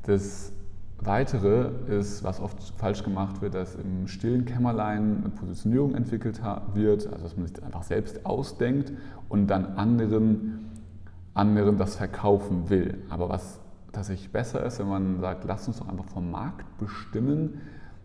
Das 0.04 0.52
Weitere 1.00 1.70
ist, 1.88 2.22
was 2.22 2.38
oft 2.38 2.62
falsch 2.78 3.02
gemacht 3.02 3.42
wird, 3.42 3.54
dass 3.54 3.74
im 3.74 4.06
stillen 4.06 4.44
Kämmerlein 4.44 5.18
eine 5.22 5.30
Positionierung 5.30 5.96
entwickelt 5.96 6.40
wird, 6.74 7.08
also 7.08 7.24
dass 7.24 7.36
man 7.36 7.48
sich 7.48 7.60
einfach 7.60 7.82
selbst 7.82 8.24
ausdenkt 8.24 8.92
und 9.28 9.48
dann 9.48 9.66
anderen, 9.76 10.70
anderen 11.34 11.76
das 11.76 11.96
verkaufen 11.96 12.70
will. 12.70 13.02
Aber 13.10 13.28
was 13.28 13.58
tatsächlich 13.90 14.30
besser 14.30 14.64
ist, 14.64 14.78
wenn 14.78 14.88
man 14.88 15.20
sagt, 15.20 15.42
lass 15.44 15.66
uns 15.66 15.80
doch 15.80 15.88
einfach 15.88 16.06
vom 16.06 16.30
Markt 16.30 16.78
bestimmen, 16.78 17.60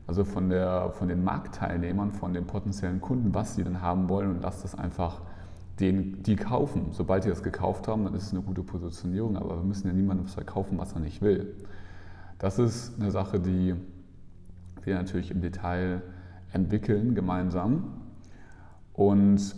also 0.09 0.23
von, 0.23 0.49
der, 0.49 0.89
von 0.97 1.07
den 1.07 1.23
Marktteilnehmern, 1.23 2.13
von 2.13 2.33
den 2.33 2.47
potenziellen 2.47 2.99
Kunden, 2.99 3.35
was 3.35 3.53
sie 3.53 3.63
denn 3.63 3.83
haben 3.83 4.09
wollen 4.09 4.31
und 4.31 4.41
lasst 4.41 4.63
das 4.63 4.73
einfach 4.73 5.21
den, 5.79 6.23
die 6.23 6.35
kaufen. 6.35 6.87
Sobald 6.93 7.25
die 7.25 7.29
das 7.29 7.43
gekauft 7.43 7.87
haben, 7.87 8.05
dann 8.05 8.15
ist 8.15 8.23
es 8.23 8.31
eine 8.33 8.41
gute 8.41 8.63
Positionierung, 8.63 9.37
aber 9.37 9.57
wir 9.57 9.63
müssen 9.63 9.85
ja 9.85 9.93
niemandem 9.93 10.25
verkaufen, 10.25 10.79
was 10.79 10.93
er 10.93 11.01
nicht 11.01 11.21
will. 11.21 11.55
Das 12.39 12.57
ist 12.57 12.99
eine 12.99 13.11
Sache, 13.11 13.39
die 13.39 13.75
wir 14.81 14.95
natürlich 14.95 15.29
im 15.29 15.41
Detail 15.41 16.01
entwickeln 16.53 17.13
gemeinsam. 17.13 17.83
Und 18.93 19.55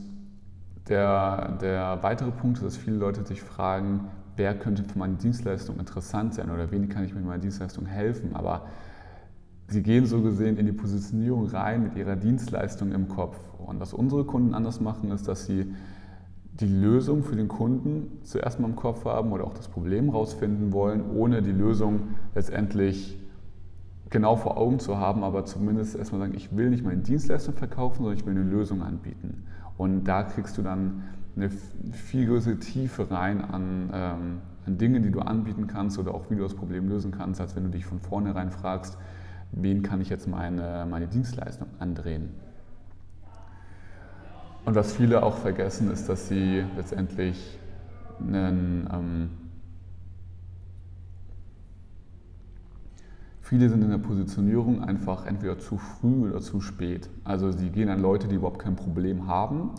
der, 0.90 1.54
der 1.62 2.00
weitere 2.02 2.32
Punkt 2.32 2.58
ist, 2.58 2.66
dass 2.66 2.76
viele 2.76 2.98
Leute 2.98 3.26
sich 3.26 3.42
fragen, 3.42 4.10
wer 4.36 4.54
könnte 4.60 4.84
für 4.84 5.00
meine 5.00 5.14
Dienstleistung 5.14 5.80
interessant 5.80 6.34
sein 6.34 6.52
oder 6.52 6.72
wen 6.72 6.90
kann 6.90 7.06
ich 7.06 7.14
mit 7.14 7.24
meiner 7.24 7.40
Dienstleistung 7.40 7.86
helfen. 7.86 8.36
Aber 8.36 8.66
sie 9.72 9.84
gehen 9.84 10.06
so 10.06 10.22
gesehen 10.22 10.58
in 10.58 10.66
die 10.66 10.72
Positionierung 10.72 11.48
rein 11.48 11.84
mit 11.84 11.96
ihrer 11.96 12.16
Dienstleistung 12.16 12.92
im 12.92 13.08
Kopf. 13.08 13.38
Und 13.58 13.80
was 13.80 13.94
unsere 13.94 14.26
Kunden 14.26 14.54
anders 14.54 14.82
machen, 14.82 15.12
ist, 15.12 15.28
dass 15.28 15.46
sie 15.46 15.74
die 16.60 16.68
Lösung 16.68 17.24
für 17.24 17.36
den 17.36 17.48
Kunden 17.48 18.20
zuerst 18.24 18.60
mal 18.60 18.68
im 18.68 18.76
Kopf 18.76 19.06
haben 19.06 19.32
oder 19.32 19.46
auch 19.46 19.54
das 19.54 19.68
Problem 19.68 20.10
rausfinden 20.10 20.74
wollen, 20.74 21.10
ohne 21.10 21.42
die 21.42 21.52
Lösung 21.52 22.02
letztendlich 22.36 23.18
genau 24.10 24.36
vor 24.36 24.58
Augen 24.58 24.80
zu 24.80 24.98
haben, 24.98 25.24
aber 25.24 25.46
zumindest 25.46 25.96
erstmal 25.96 26.22
sagen, 26.22 26.34
ich 26.36 26.56
will 26.56 26.70
nicht 26.70 26.84
meine 26.84 27.02
Dienstleistung 27.02 27.56
verkaufen, 27.56 28.04
sondern 28.04 28.18
ich 28.18 28.26
will 28.26 28.36
eine 28.36 28.44
Lösung 28.44 28.82
anbieten. 28.82 29.46
Und 29.78 30.04
da 30.04 30.24
kriegst 30.24 30.58
du 30.58 30.62
dann 30.62 31.04
eine 31.38 31.50
viel 31.50 32.28
größere 32.28 32.58
Tiefe 32.58 33.10
rein 33.10 33.42
an, 33.42 33.90
ähm, 33.94 34.38
an 34.66 34.78
Dingen, 34.78 35.02
die 35.02 35.12
du 35.12 35.22
anbieten 35.22 35.68
kannst 35.68 35.98
oder 35.98 36.14
auch 36.14 36.30
wie 36.30 36.36
du 36.36 36.44
das 36.44 36.54
Problem 36.54 36.90
lösen 36.90 37.12
kannst, 37.12 37.40
als 37.40 37.56
wenn 37.56 37.64
du 37.64 37.70
dich 37.70 37.86
von 37.86 38.00
vornherein 38.00 38.52
fragst, 38.52 38.98
wen 39.52 39.84
kann 39.84 40.02
ich 40.02 40.10
jetzt 40.10 40.28
meine, 40.28 40.86
meine 40.90 41.08
Dienstleistung 41.08 41.68
andrehen. 41.80 42.30
Und 44.66 44.76
was 44.76 44.94
viele 44.94 45.24
auch 45.24 45.38
vergessen, 45.38 45.92
ist, 45.92 46.08
dass 46.08 46.28
sie 46.28 46.64
letztendlich 46.76 47.58
einen, 48.20 48.88
ähm, 48.94 49.30
viele 53.42 53.70
sind 53.70 53.84
in 53.84 53.90
der 53.90 53.98
Positionierung 53.98 54.84
einfach 54.84 55.26
entweder 55.26 55.58
zu 55.58 55.78
früh 55.78 56.30
oder 56.30 56.42
zu 56.42 56.62
spät. 56.62 57.10
Also 57.24 57.52
sie 57.52 57.70
gehen 57.70 57.90
an 57.90 58.00
Leute, 58.00 58.28
die 58.28 58.36
überhaupt 58.36 58.60
kein 58.60 58.76
Problem 58.76 59.28
haben, 59.28 59.72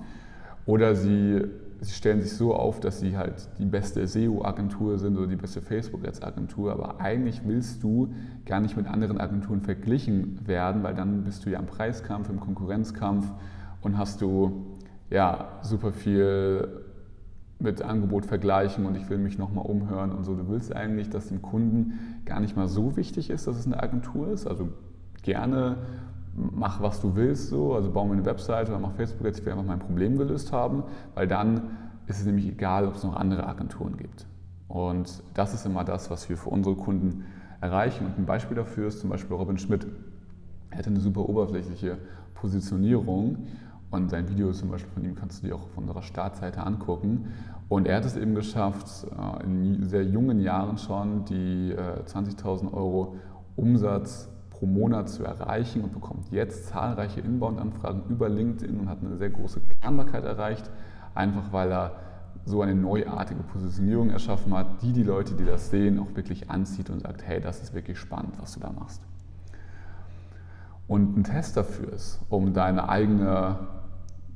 oder 0.67 0.95
sie, 0.95 1.45
sie 1.82 1.94
stellen 1.94 2.20
sich 2.20 2.32
so 2.32 2.54
auf, 2.54 2.80
dass 2.80 3.00
sie 3.00 3.16
halt 3.16 3.48
die 3.58 3.64
beste 3.64 4.06
SEO-Agentur 4.06 4.98
sind 4.98 5.16
oder 5.16 5.26
die 5.26 5.36
beste 5.36 5.60
Facebook-Ads-Agentur, 5.60 6.72
aber 6.72 7.00
eigentlich 7.00 7.42
willst 7.44 7.82
du 7.82 8.14
gar 8.46 8.60
nicht 8.60 8.76
mit 8.76 8.86
anderen 8.86 9.20
Agenturen 9.20 9.60
verglichen 9.60 10.46
werden, 10.46 10.84
weil 10.84 10.94
dann 10.94 11.24
bist 11.24 11.44
du 11.44 11.50
ja 11.50 11.58
im 11.58 11.66
Preiskampf, 11.66 12.30
im 12.30 12.38
Konkurrenzkampf 12.38 13.30
und 13.80 13.98
hast 13.98 14.20
du 14.20 14.78
ja 15.10 15.58
super 15.62 15.92
viel 15.92 16.68
mit 17.58 17.82
Angebot 17.82 18.26
vergleichen 18.26 18.86
und 18.86 18.96
ich 18.96 19.10
will 19.10 19.18
mich 19.18 19.38
nochmal 19.38 19.66
umhören 19.66 20.12
und 20.12 20.24
so. 20.24 20.34
Du 20.34 20.48
willst 20.48 20.74
eigentlich, 20.74 21.10
dass 21.10 21.28
dem 21.28 21.42
Kunden 21.42 22.20
gar 22.24 22.40
nicht 22.40 22.56
mal 22.56 22.68
so 22.68 22.96
wichtig 22.96 23.30
ist, 23.30 23.46
dass 23.46 23.58
es 23.58 23.66
eine 23.66 23.82
Agentur 23.82 24.28
ist. 24.28 24.46
Also 24.46 24.68
gerne 25.22 25.76
mach, 26.34 26.80
was 26.80 27.00
du 27.00 27.14
willst, 27.14 27.48
so. 27.48 27.74
also 27.74 27.90
baue 27.90 28.06
mir 28.06 28.14
eine 28.14 28.24
Webseite 28.24 28.70
oder 28.72 28.80
mach 28.80 28.92
Facebook, 28.92 29.26
jetzt 29.26 29.44
will 29.44 29.52
einfach 29.52 29.66
mein 29.66 29.78
Problem 29.78 30.16
gelöst 30.16 30.52
haben, 30.52 30.84
weil 31.14 31.28
dann 31.28 31.70
ist 32.06 32.20
es 32.20 32.26
nämlich 32.26 32.46
egal, 32.46 32.86
ob 32.86 32.94
es 32.94 33.04
noch 33.04 33.16
andere 33.16 33.46
Agenturen 33.46 33.96
gibt. 33.96 34.26
Und 34.68 35.22
das 35.34 35.54
ist 35.54 35.66
immer 35.66 35.84
das, 35.84 36.10
was 36.10 36.28
wir 36.28 36.36
für 36.36 36.50
unsere 36.50 36.74
Kunden 36.74 37.24
erreichen. 37.60 38.06
Und 38.06 38.18
ein 38.18 38.26
Beispiel 38.26 38.56
dafür 38.56 38.88
ist 38.88 39.00
zum 39.00 39.10
Beispiel 39.10 39.36
Robin 39.36 39.58
Schmidt. 39.58 39.86
Er 40.70 40.78
hatte 40.78 40.90
eine 40.90 41.00
super 41.00 41.28
oberflächliche 41.28 41.98
Positionierung 42.34 43.46
und 43.90 44.10
sein 44.10 44.28
Video 44.30 44.50
zum 44.52 44.70
Beispiel 44.70 44.90
von 44.90 45.04
ihm 45.04 45.14
kannst 45.14 45.42
du 45.42 45.46
dir 45.46 45.54
auch 45.54 45.64
auf 45.64 45.76
unserer 45.76 46.02
Startseite 46.02 46.64
angucken. 46.64 47.26
Und 47.68 47.86
er 47.86 47.96
hat 47.96 48.04
es 48.06 48.16
eben 48.16 48.34
geschafft, 48.34 49.06
äh, 49.06 49.44
in 49.44 49.84
sehr 49.84 50.04
jungen 50.04 50.40
Jahren 50.40 50.78
schon 50.78 51.26
die 51.26 51.74
20.000 51.74 52.64
äh, 52.64 52.74
Euro 52.74 53.16
Umsatz 53.54 54.31
pro 54.62 54.66
Monat 54.69 55.09
zu 55.09 55.25
erreichen 55.25 55.83
und 55.83 55.92
bekommt 55.92 56.31
jetzt 56.31 56.69
zahlreiche 56.69 57.21
Inbound-Anfragen 57.21 58.04
über 58.09 58.28
LinkedIn 58.28 58.78
und 58.78 58.88
hat 58.88 58.99
eine 59.04 59.16
sehr 59.16 59.31
große 59.31 59.59
Planbarkeit 59.59 60.23
erreicht, 60.23 60.71
einfach 61.16 61.52
weil 61.52 61.73
er 61.73 61.97
so 62.45 62.62
eine 62.62 62.76
neuartige 62.76 63.42
Positionierung 63.42 64.11
erschaffen 64.11 64.54
hat, 64.54 64.81
die 64.83 64.92
die 64.92 65.02
Leute, 65.02 65.35
die 65.35 65.45
das 65.45 65.71
sehen, 65.71 65.99
auch 65.99 66.14
wirklich 66.14 66.49
anzieht 66.49 66.90
und 66.90 67.00
sagt, 67.00 67.26
hey, 67.26 67.40
das 67.40 67.61
ist 67.61 67.75
wirklich 67.75 67.99
spannend, 67.99 68.35
was 68.40 68.54
du 68.54 68.61
da 68.61 68.71
machst. 68.71 69.02
Und 70.87 71.16
ein 71.16 71.25
Test 71.25 71.57
dafür 71.57 71.92
ist, 71.92 72.21
um 72.28 72.52
deine 72.52 72.88
eigene 72.88 73.57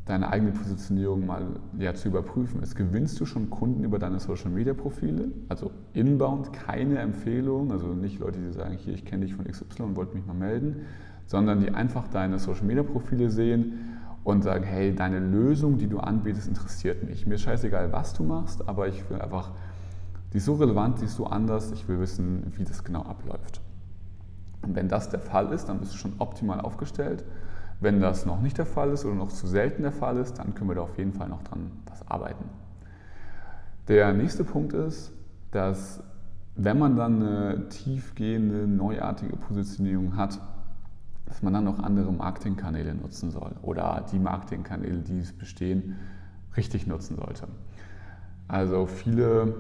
deine 0.07 0.31
eigene 0.31 0.53
Positionierung 0.53 1.27
mal 1.27 1.45
ja, 1.79 1.93
zu 1.93 2.09
überprüfen 2.09 2.63
ist. 2.63 2.77
Gewinnst 2.77 3.19
du 3.21 3.27
schon 3.27 3.51
Kunden 3.51 3.83
über 3.83 3.99
deine 3.99 4.21
Social 4.21 4.51
Media 4.51 4.73
Profile? 4.73 5.33
Also 5.49 5.73
inbound, 5.95 6.53
keine 6.53 7.01
Empfehlung, 7.01 7.73
also 7.73 7.89
nicht 7.89 8.21
Leute, 8.21 8.39
die 8.39 8.53
sagen, 8.53 8.77
hier, 8.79 8.95
ich 8.95 9.05
kenne 9.05 9.27
dich 9.27 9.35
von 9.35 9.45
XY 9.45 9.83
und 9.83 9.97
wollte 9.97 10.17
mich 10.17 10.25
mal 10.25 10.35
melden, 10.35 10.83
sondern 11.27 11.59
die 11.59 11.73
einfach 11.73 12.07
deine 12.07 12.39
Social 12.39 12.65
Media 12.65 12.85
Profile 12.85 13.31
sehen 13.31 13.99
und 14.23 14.43
sagen, 14.43 14.65
hey, 14.65 14.95
deine 14.95 15.19
Lösung, 15.19 15.77
die 15.77 15.89
du 15.89 15.99
anbietest, 15.99 16.47
interessiert 16.47 17.03
mich. 17.03 17.27
Mir 17.27 17.35
ist 17.35 17.43
scheißegal, 17.43 17.93
was 17.93 18.15
du 18.15 18.23
machst, 18.23 18.69
aber 18.69 18.87
ich 18.87 19.11
will 19.11 19.21
einfach, 19.21 19.51
die 20.33 20.37
ist 20.37 20.45
so 20.45 20.55
relevant, 20.55 21.01
die 21.01 21.07
ist 21.07 21.17
so 21.17 21.27
anders, 21.27 21.73
ich 21.73 21.89
will 21.89 21.99
wissen, 21.99 22.45
wie 22.57 22.63
das 22.63 22.85
genau 22.85 23.03
abläuft. 23.03 23.61
Und 24.63 24.77
wenn 24.77 24.89
das 24.89 25.11
der 25.11 25.21
Fall 25.21 25.53
ist, 25.53 25.69
dann 25.69 25.81
bist 25.81 25.95
du 25.95 25.97
schon 25.97 26.13
optimal 26.19 26.61
aufgestellt 26.61 27.25
wenn 27.81 28.01
das 28.01 28.27
noch 28.27 28.41
nicht 28.41 28.59
der 28.59 28.67
Fall 28.67 28.91
ist 28.91 29.05
oder 29.05 29.15
noch 29.15 29.33
zu 29.33 29.47
selten 29.47 29.83
der 29.83 29.93
Fall 29.93 30.17
ist, 30.17 30.39
dann 30.39 30.55
können 30.55 30.71
wir 30.71 30.75
da 30.77 30.83
auf 30.83 30.97
jeden 30.99 31.13
Fall 31.13 31.29
noch 31.29 31.43
dran 31.43 31.71
was 31.89 32.07
arbeiten. 32.09 32.45
Der 33.89 34.13
nächste 34.13 34.45
Punkt 34.45 34.73
ist, 34.73 35.13
dass 35.51 36.03
wenn 36.57 36.79
man 36.79 36.97
dann 36.97 37.23
eine 37.23 37.69
tiefgehende, 37.69 38.67
neuartige 38.67 39.37
Positionierung 39.37 40.17
hat, 40.17 40.41
dass 41.27 41.43
man 41.43 41.53
dann 41.53 41.65
noch 41.65 41.79
andere 41.79 42.13
Marketingkanäle 42.13 42.95
nutzen 42.95 43.31
soll 43.31 43.53
oder 43.63 44.07
die 44.11 44.19
Marketingkanäle, 44.19 44.99
die 44.99 45.19
es 45.19 45.33
bestehen, 45.33 45.97
richtig 46.57 46.87
nutzen 46.87 47.17
sollte. 47.17 47.49
Also 48.49 48.87
viele 48.87 49.55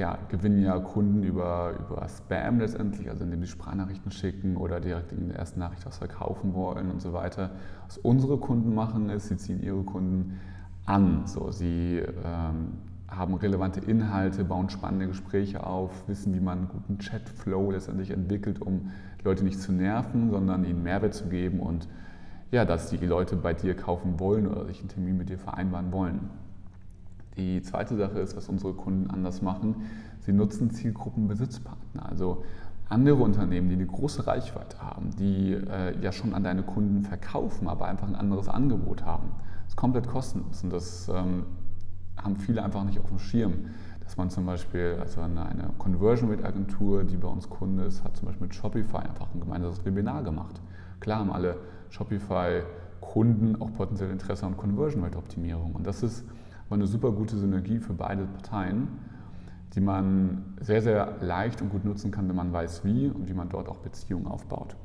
ja, 0.00 0.18
gewinnen 0.28 0.62
ja 0.62 0.78
Kunden 0.78 1.22
über, 1.22 1.74
über 1.78 2.08
Spam 2.08 2.58
letztendlich, 2.58 3.10
also 3.10 3.22
indem 3.22 3.42
sie 3.42 3.48
Sprachnachrichten 3.48 4.10
schicken 4.10 4.56
oder 4.56 4.80
direkt 4.80 5.12
in 5.12 5.28
der 5.28 5.38
ersten 5.38 5.60
Nachricht 5.60 5.84
was 5.84 5.98
verkaufen 5.98 6.54
wollen 6.54 6.90
und 6.90 7.02
so 7.02 7.12
weiter. 7.12 7.50
Was 7.86 7.98
unsere 7.98 8.38
Kunden 8.38 8.74
machen, 8.74 9.10
ist, 9.10 9.28
sie 9.28 9.36
ziehen 9.36 9.62
ihre 9.62 9.82
Kunden 9.82 10.40
an. 10.86 11.26
So, 11.26 11.50
sie 11.50 11.98
ähm, 12.24 12.78
haben 13.08 13.34
relevante 13.34 13.80
Inhalte, 13.80 14.42
bauen 14.42 14.70
spannende 14.70 15.06
Gespräche 15.06 15.66
auf, 15.66 16.08
wissen, 16.08 16.34
wie 16.34 16.40
man 16.40 16.58
einen 16.58 16.68
guten 16.68 16.96
Chatflow 16.96 17.70
letztendlich 17.70 18.10
entwickelt, 18.10 18.62
um 18.62 18.92
Leute 19.22 19.44
nicht 19.44 19.60
zu 19.60 19.70
nerven, 19.70 20.30
sondern 20.30 20.64
ihnen 20.64 20.82
Mehrwert 20.82 21.12
zu 21.12 21.28
geben 21.28 21.60
und 21.60 21.88
ja, 22.50 22.64
dass 22.64 22.88
die 22.88 22.96
Leute 22.96 23.36
bei 23.36 23.52
dir 23.52 23.76
kaufen 23.76 24.18
wollen 24.18 24.46
oder 24.46 24.64
sich 24.64 24.80
einen 24.80 24.88
Termin 24.88 25.18
mit 25.18 25.28
dir 25.28 25.38
vereinbaren 25.38 25.92
wollen. 25.92 26.30
Die 27.36 27.62
zweite 27.62 27.96
Sache 27.96 28.18
ist, 28.18 28.36
was 28.36 28.48
unsere 28.48 28.74
Kunden 28.74 29.10
anders 29.10 29.42
machen. 29.42 29.76
Sie 30.20 30.32
nutzen 30.32 30.70
Zielgruppenbesitzpartner. 30.70 32.08
Also 32.08 32.44
andere 32.90 33.22
Unternehmen, 33.22 33.68
die 33.68 33.76
eine 33.76 33.86
große 33.86 34.26
Reichweite 34.26 34.82
haben, 34.82 35.10
die 35.16 35.52
äh, 35.54 35.98
ja 36.00 36.10
schon 36.10 36.34
an 36.34 36.42
deine 36.42 36.62
Kunden 36.62 37.02
verkaufen, 37.02 37.68
aber 37.68 37.86
einfach 37.86 38.08
ein 38.08 38.16
anderes 38.16 38.48
Angebot 38.48 39.04
haben. 39.04 39.30
Das 39.62 39.74
ist 39.74 39.76
komplett 39.76 40.08
kostenlos 40.08 40.64
und 40.64 40.72
das 40.72 41.08
ähm, 41.08 41.44
haben 42.16 42.36
viele 42.36 42.62
einfach 42.64 42.82
nicht 42.84 42.98
auf 42.98 43.08
dem 43.08 43.20
Schirm. 43.20 43.66
Dass 44.02 44.16
man 44.16 44.28
zum 44.28 44.44
Beispiel, 44.44 44.96
also 45.00 45.20
eine, 45.20 45.70
Conversion 45.78 46.30
Rate 46.30 46.44
Agentur, 46.44 47.04
die 47.04 47.16
bei 47.16 47.28
uns 47.28 47.48
Kunde 47.48 47.84
ist, 47.84 48.02
hat 48.02 48.16
zum 48.16 48.26
Beispiel 48.26 48.48
mit 48.48 48.56
Shopify 48.56 48.96
einfach 48.96 49.32
ein 49.32 49.38
gemeinsames 49.38 49.84
Webinar 49.84 50.24
gemacht. 50.24 50.60
Klar 50.98 51.20
haben 51.20 51.30
alle 51.30 51.58
Shopify-Kunden 51.90 53.62
auch 53.62 53.72
potenziell 53.72 54.10
Interesse 54.10 54.46
an 54.46 54.56
Conversion 54.56 55.04
Rate 55.04 55.16
Optimierung 55.16 55.76
und 55.76 55.86
das 55.86 56.02
ist 56.02 56.24
eine 56.76 56.86
super 56.86 57.12
gute 57.12 57.36
Synergie 57.36 57.78
für 57.78 57.94
beide 57.94 58.24
Parteien 58.24 58.88
die 59.74 59.80
man 59.80 60.56
sehr, 60.60 60.82
sehr 60.82 61.16
leicht 61.20 61.62
und 61.62 61.70
gut 61.70 61.84
nutzen 61.84 62.10
kann, 62.10 62.28
wenn 62.28 62.36
man 62.36 62.52
weiß 62.52 62.84
wie 62.84 63.08
und 63.08 63.28
wie 63.28 63.34
man 63.34 63.48
dort 63.48 63.68
auch 63.68 63.78
Beziehungen 63.78 64.26
aufbaut. 64.26 64.76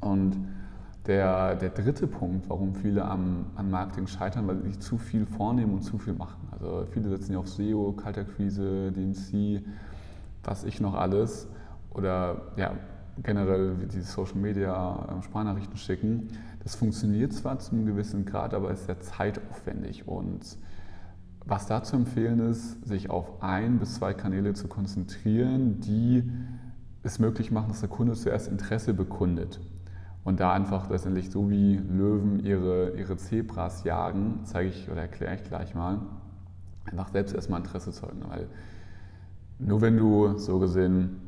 Und 0.00 0.36
der, 1.06 1.54
der 1.54 1.70
dritte 1.70 2.06
Punkt, 2.06 2.48
warum 2.48 2.74
viele 2.74 3.04
am, 3.04 3.46
an 3.54 3.70
Marketing 3.70 4.06
scheitern, 4.06 4.46
weil 4.48 4.56
sie 4.56 4.68
sich 4.68 4.80
zu 4.80 4.98
viel 4.98 5.24
vornehmen 5.24 5.74
und 5.74 5.82
zu 5.82 5.98
viel 5.98 6.14
machen. 6.14 6.48
Also 6.50 6.86
viele 6.90 7.08
setzen 7.08 7.32
ja 7.32 7.38
auf 7.38 7.48
SEO, 7.48 7.92
Kalterquise, 7.92 8.92
DMC, 8.92 9.62
was 10.42 10.64
ich 10.64 10.80
noch 10.80 10.94
alles 10.94 11.48
oder 11.94 12.42
ja, 12.56 12.72
generell 13.22 13.76
die 13.92 14.00
Social 14.00 14.36
Media 14.36 15.18
äh, 15.18 15.22
Sprachnachrichten 15.22 15.76
schicken. 15.76 16.28
Das 16.62 16.74
funktioniert 16.74 17.32
zwar 17.32 17.58
zu 17.58 17.72
einem 17.72 17.86
gewissen 17.86 18.24
Grad, 18.24 18.54
aber 18.54 18.70
ist 18.70 18.86
sehr 18.86 19.00
zeitaufwendig 19.00 20.06
und 20.06 20.58
was 21.46 21.66
da 21.66 21.82
zu 21.82 21.96
empfehlen 21.96 22.38
ist, 22.38 22.86
sich 22.86 23.10
auf 23.10 23.42
ein 23.42 23.78
bis 23.78 23.94
zwei 23.94 24.12
Kanäle 24.12 24.52
zu 24.52 24.68
konzentrieren, 24.68 25.80
die 25.80 26.30
es 27.02 27.18
möglich 27.18 27.50
machen, 27.50 27.68
dass 27.68 27.80
der 27.80 27.88
Kunde 27.88 28.12
zuerst 28.12 28.48
Interesse 28.48 28.92
bekundet. 28.92 29.58
Und 30.22 30.38
da 30.38 30.52
einfach 30.52 30.90
letztendlich 30.90 31.30
so 31.30 31.48
wie 31.48 31.76
Löwen 31.76 32.40
ihre, 32.40 32.90
ihre 32.90 33.16
Zebras 33.16 33.84
jagen, 33.84 34.40
zeige 34.44 34.68
ich 34.68 34.90
oder 34.90 35.00
erkläre 35.00 35.34
ich 35.34 35.44
gleich 35.44 35.74
mal, 35.74 35.98
einfach 36.84 37.08
selbst 37.08 37.34
erstmal 37.34 37.60
Interesse 37.60 37.90
zeugen. 37.90 38.22
Weil 38.28 38.46
nur 39.58 39.80
wenn 39.80 39.96
du 39.96 40.36
so 40.36 40.58
gesehen, 40.58 41.22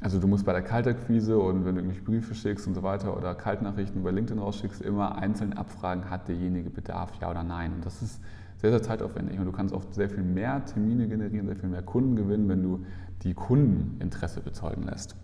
also 0.00 0.20
du 0.20 0.28
musst 0.28 0.46
bei 0.46 0.52
der 0.52 0.62
Kaltakquise 0.62 1.38
und 1.38 1.64
wenn 1.64 1.74
du 1.74 1.80
irgendwelche 1.80 2.04
Briefe 2.04 2.34
schickst 2.34 2.66
und 2.68 2.74
so 2.74 2.82
weiter 2.82 3.16
oder 3.16 3.34
Kaltnachrichten 3.34 4.02
bei 4.02 4.12
LinkedIn 4.12 4.38
rausschickst, 4.38 4.80
immer 4.80 5.18
einzeln 5.18 5.54
abfragen, 5.54 6.08
hat 6.08 6.28
derjenige 6.28 6.70
Bedarf, 6.70 7.12
ja 7.20 7.30
oder 7.30 7.42
nein. 7.42 7.74
Und 7.74 7.84
das 7.84 8.00
ist 8.02 8.20
sehr, 8.58 8.70
sehr 8.70 8.82
zeitaufwendig 8.82 9.38
und 9.38 9.46
du 9.46 9.52
kannst 9.52 9.74
oft 9.74 9.92
sehr 9.94 10.08
viel 10.08 10.22
mehr 10.22 10.64
Termine 10.64 11.08
generieren, 11.08 11.46
sehr 11.46 11.56
viel 11.56 11.68
mehr 11.68 11.82
Kunden 11.82 12.14
gewinnen, 12.14 12.48
wenn 12.48 12.62
du 12.62 12.84
die 13.22 13.34
Kunden 13.34 14.00
Interesse 14.00 14.40
bezeugen 14.40 14.84
lässt. 14.84 15.16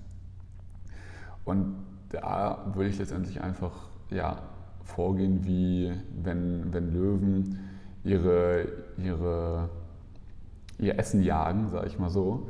Und 1.44 1.76
da 2.08 2.72
würde 2.74 2.90
ich 2.90 2.98
letztendlich 2.98 3.40
einfach 3.40 3.88
ja, 4.10 4.42
vorgehen, 4.82 5.44
wie 5.44 5.92
wenn, 6.22 6.72
wenn 6.72 6.92
Löwen 6.92 7.58
ihre, 8.02 8.66
ihre, 8.98 9.68
ihr 10.78 10.98
Essen 10.98 11.22
jagen, 11.22 11.68
sage 11.68 11.86
ich 11.86 11.98
mal 11.98 12.10
so. 12.10 12.48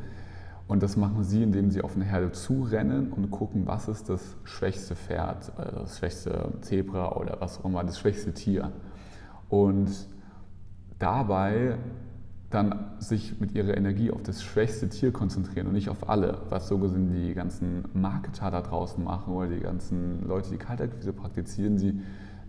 Und 0.67 0.83
das 0.83 0.97
machen 0.97 1.25
sie, 1.25 1.43
indem 1.43 1.71
sie 1.71 1.83
auf 1.83 1.95
eine 1.95 2.05
Herde 2.05 2.33
zurennen 2.33 3.13
und 3.13 3.31
gucken, 3.31 3.67
was 3.67 3.89
ist 3.89 4.09
das 4.09 4.37
schwächste 4.45 4.97
Pferd, 4.97 5.53
also 5.59 5.81
das 5.81 5.99
schwächste 5.99 6.53
Zebra 6.63 7.17
oder 7.17 7.37
was 7.41 7.61
auch 7.61 7.67
immer, 7.67 7.85
das 7.85 7.99
schwächste 7.99 8.33
Tier. 8.33 8.73
Und 9.51 9.91
dabei 10.99 11.77
dann 12.49 12.93
sich 12.99 13.41
mit 13.41 13.53
ihrer 13.53 13.77
Energie 13.77 14.11
auf 14.11 14.23
das 14.23 14.43
schwächste 14.43 14.89
Tier 14.89 15.13
konzentrieren 15.13 15.67
und 15.67 15.73
nicht 15.73 15.89
auf 15.89 16.09
alle, 16.09 16.39
was 16.51 16.69
so 16.69 16.79
gesehen 16.79 17.13
die 17.13 17.35
ganzen 17.35 17.85
Marketer 17.93 18.51
da 18.51 18.63
draußen 18.63 19.03
machen 19.03 19.35
oder 19.35 19.49
die 19.49 19.61
ganzen 19.61 20.27
Leute, 20.27 20.51
die 20.51 20.57
Kaltakquise 20.57 21.13
praktizieren. 21.13 21.79
Sie 21.79 22.01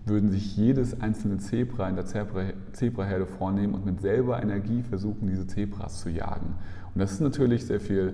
würden 0.06 0.30
sich 0.30 0.56
jedes 0.56 1.02
einzelne 1.02 1.38
Zebra 1.38 1.90
in 1.90 1.96
der 1.96 2.06
Zebraherde 2.06 3.26
vornehmen 3.26 3.74
und 3.74 3.86
mit 3.86 4.02
selber 4.02 4.42
Energie 4.42 4.84
versuchen, 4.84 5.28
diese 5.28 5.48
Zebras 5.48 6.02
zu 6.02 6.10
jagen. 6.10 6.56
Und 6.94 7.02
das 7.02 7.14
ist 7.14 7.22
natürlich 7.22 7.66
sehr 7.66 7.80
viel 7.80 8.14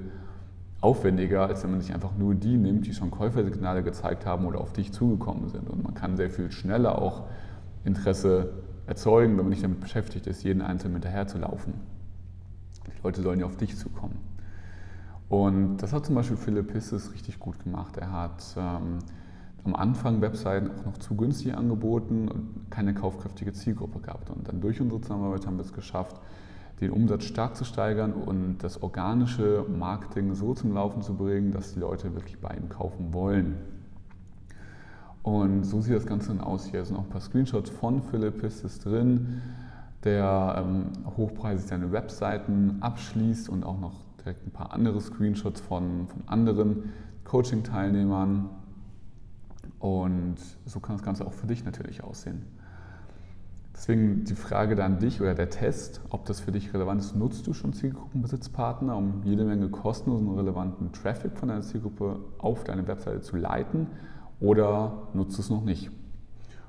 aufwendiger, 0.80 1.46
als 1.46 1.64
wenn 1.64 1.72
man 1.72 1.82
sich 1.82 1.94
einfach 1.94 2.16
nur 2.18 2.34
die 2.34 2.58
nimmt, 2.58 2.88
die 2.88 2.94
schon 2.94 3.12
Käufersignale 3.12 3.84
gezeigt 3.84 4.26
haben 4.26 4.46
oder 4.46 4.62
auf 4.62 4.74
dich 4.74 4.92
zugekommen 4.92 5.50
sind. 5.50 5.70
Und 5.70 5.84
man 5.84 5.94
kann 5.94 6.18
sehr 6.18 6.32
viel 6.32 6.52
schneller 6.52 7.00
auch 7.00 7.26
Interesse 7.84 8.52
erzeugen, 8.88 9.38
wenn 9.38 9.44
man 9.46 9.50
nicht 9.50 9.64
damit 9.64 9.80
beschäftigt 9.80 10.28
ist, 10.28 10.44
jeden 10.44 10.62
Einzelnen 10.62 10.96
hinterher 10.96 11.28
zu 11.28 11.38
laufen. 11.38 11.74
Die 12.88 13.04
Leute 13.04 13.22
sollen 13.22 13.40
ja 13.40 13.46
auf 13.46 13.58
dich 13.58 13.78
zukommen. 13.78 14.18
Und 15.30 15.78
das 15.78 15.94
hat 15.94 16.06
zum 16.06 16.16
Beispiel 16.16 16.36
Philipp 16.36 16.74
Pisses 16.74 17.14
richtig 17.14 17.40
gut 17.40 17.64
gemacht. 17.64 17.98
Er 17.98 18.12
hat 18.12 18.44
ähm, 18.58 19.00
am 19.64 19.76
Anfang 19.76 20.22
Webseiten 20.22 20.72
auch 20.72 20.86
noch 20.86 20.98
zu 20.98 21.16
günstig 21.16 21.56
angeboten 21.56 22.28
und 22.28 22.72
keine 22.72 22.94
kaufkräftige 22.94 23.54
Zielgruppe 23.54 24.00
gehabt. 24.00 24.30
Und 24.30 24.48
dann 24.48 24.62
durch 24.62 24.82
unsere 24.82 25.02
Zusammenarbeit 25.02 25.46
haben 25.46 25.58
wir 25.58 25.64
es 25.64 25.74
geschafft, 25.74 26.20
den 26.82 26.92
Umsatz 26.92 27.26
stark 27.26 27.56
zu 27.56 27.64
steigern 27.64 28.12
und 28.12 28.58
das 28.60 28.82
organische 28.82 29.66
Marketing 29.70 30.34
so 30.34 30.56
zum 30.56 30.74
Laufen 30.74 31.04
zu 31.04 31.14
bringen, 31.14 31.52
dass 31.52 31.74
die 31.74 31.80
Leute 31.80 32.16
wirklich 32.16 32.40
bei 32.40 32.56
ihm 32.56 32.70
kaufen 32.70 33.14
wollen. 33.14 33.58
Und 35.22 35.64
so 35.64 35.82
sieht 35.82 35.96
das 35.96 36.08
Ganze 36.08 36.30
dann 36.30 36.42
aus. 36.42 36.66
Hier 36.66 36.84
sind 36.84 36.96
auch 36.96 37.04
ein 37.04 37.10
paar 37.10 37.22
Screenshots 37.22 37.70
von 37.70 38.02
Philipp 38.02 38.44
ist 38.44 38.84
drin, 38.84 39.42
der 40.04 40.56
ähm, 40.58 40.86
hochpreisig 41.16 41.68
seine 41.68 41.92
Webseiten 41.92 42.78
abschließt 42.82 43.48
und 43.48 43.64
auch 43.64 43.80
noch 43.80 43.94
direkt 44.18 44.48
ein 44.48 44.52
paar 44.52 44.74
andere 44.74 45.00
Screenshots 45.00 45.62
von, 45.62 46.08
von 46.08 46.24
anderen 46.26 46.92
Coaching-Teilnehmern. 47.26 48.50
Und 49.82 50.38
so 50.66 50.80
kann 50.80 50.96
das 50.96 51.04
Ganze 51.04 51.26
auch 51.26 51.34
für 51.34 51.48
dich 51.48 51.66
natürlich 51.66 52.04
aussehen. 52.04 52.46
Deswegen 53.76 54.24
die 54.24 54.36
Frage 54.36 54.76
da 54.76 54.86
an 54.86 55.00
dich 55.00 55.22
oder 55.22 55.34
der 55.34 55.50
Test, 55.50 56.02
ob 56.10 56.26
das 56.26 56.40
für 56.40 56.52
dich 56.52 56.74
relevant 56.74 57.02
ist. 57.02 57.16
Nutzt 57.16 57.48
du 57.48 57.54
schon 57.54 57.74
Zielgruppenbesitzpartner, 57.74 58.96
um 58.96 59.24
jede 59.24 59.44
Menge 59.44 59.70
kostenlosen 59.70 60.28
und 60.28 60.38
relevanten 60.38 60.92
Traffic 60.92 61.36
von 61.36 61.50
deiner 61.50 61.62
Zielgruppe 61.62 62.20
auf 62.38 62.64
deine 62.64 62.88
Webseite 62.88 63.22
zu 63.22 63.38
leiten? 63.38 63.88
oder 64.42 65.08
nutzt 65.14 65.40
es 65.40 65.50
noch 65.50 65.64
nicht. 65.64 65.92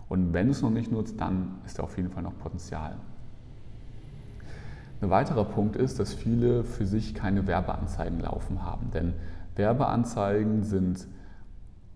Und 0.08 0.32
wenn 0.34 0.50
es 0.50 0.62
noch 0.62 0.70
nicht 0.70 0.92
nutzt, 0.92 1.20
dann 1.20 1.56
ist 1.66 1.78
da 1.78 1.82
auf 1.82 1.96
jeden 1.96 2.10
Fall 2.10 2.22
noch 2.22 2.38
Potenzial. 2.38 2.96
Ein 5.00 5.10
weiterer 5.10 5.44
Punkt 5.44 5.74
ist, 5.74 5.98
dass 5.98 6.12
viele 6.12 6.62
für 6.62 6.86
sich 6.86 7.14
keine 7.14 7.46
Werbeanzeigen 7.46 8.20
laufen 8.20 8.62
haben. 8.62 8.90
Denn 8.92 9.14
Werbeanzeigen 9.56 10.62
sind 10.62 11.08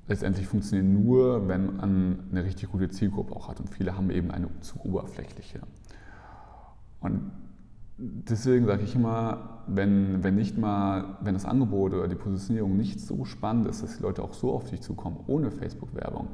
letztendlich 0.08 0.46
funktionieren 0.46 1.04
nur, 1.04 1.48
wenn 1.48 1.76
man 1.76 2.18
eine 2.30 2.44
richtig 2.44 2.70
gute 2.70 2.88
Zielgruppe 2.88 3.34
auch 3.34 3.48
hat. 3.48 3.60
Und 3.60 3.70
viele 3.70 3.96
haben 3.96 4.10
eben 4.10 4.30
eine 4.30 4.48
zu 4.60 4.78
oberflächliche. 4.84 5.60
Und 7.00 7.30
deswegen 7.98 8.66
sage 8.66 8.82
ich 8.82 8.94
immer, 8.94 9.62
wenn, 9.66 10.22
wenn 10.22 10.36
nicht 10.36 10.58
mal, 10.58 11.16
wenn 11.22 11.34
das 11.34 11.44
Angebot 11.44 11.94
oder 11.94 12.08
die 12.08 12.14
Positionierung 12.14 12.76
nicht 12.76 13.00
so 13.00 13.24
spannend 13.24 13.66
ist, 13.66 13.82
dass 13.82 13.96
die 13.96 14.02
Leute 14.02 14.22
auch 14.22 14.34
so 14.34 14.52
auf 14.52 14.70
dich 14.70 14.80
zukommen, 14.80 15.18
ohne 15.26 15.50
Facebook-Werbung, 15.50 16.28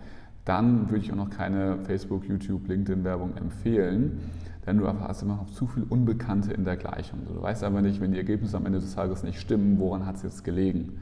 dann 0.45 0.91
würde 0.91 1.05
ich 1.05 1.13
auch 1.13 1.17
noch 1.17 1.31
keine 1.31 1.79
Facebook, 1.85 2.27
YouTube, 2.27 2.67
LinkedIn-Werbung 2.67 3.37
empfehlen, 3.37 4.19
denn 4.67 4.79
du 4.79 4.87
hast 4.87 5.23
immer 5.23 5.37
noch 5.37 5.51
zu 5.51 5.67
viel 5.67 5.85
Unbekannte 5.89 6.53
in 6.53 6.65
der 6.65 6.77
Gleichung. 6.77 7.21
Du 7.27 7.41
weißt 7.41 7.65
aber 7.65 7.81
nicht, 7.81 8.01
wenn 8.01 8.13
die 8.13 8.19
Ergebnisse 8.19 8.57
am 8.57 8.67
Ende 8.67 8.81
des 8.81 8.95
Tages 8.95 9.23
nicht 9.23 9.41
stimmen, 9.41 9.79
woran 9.79 10.05
hat 10.05 10.17
es 10.17 10.23
jetzt 10.23 10.45
gelegen. 10.45 10.99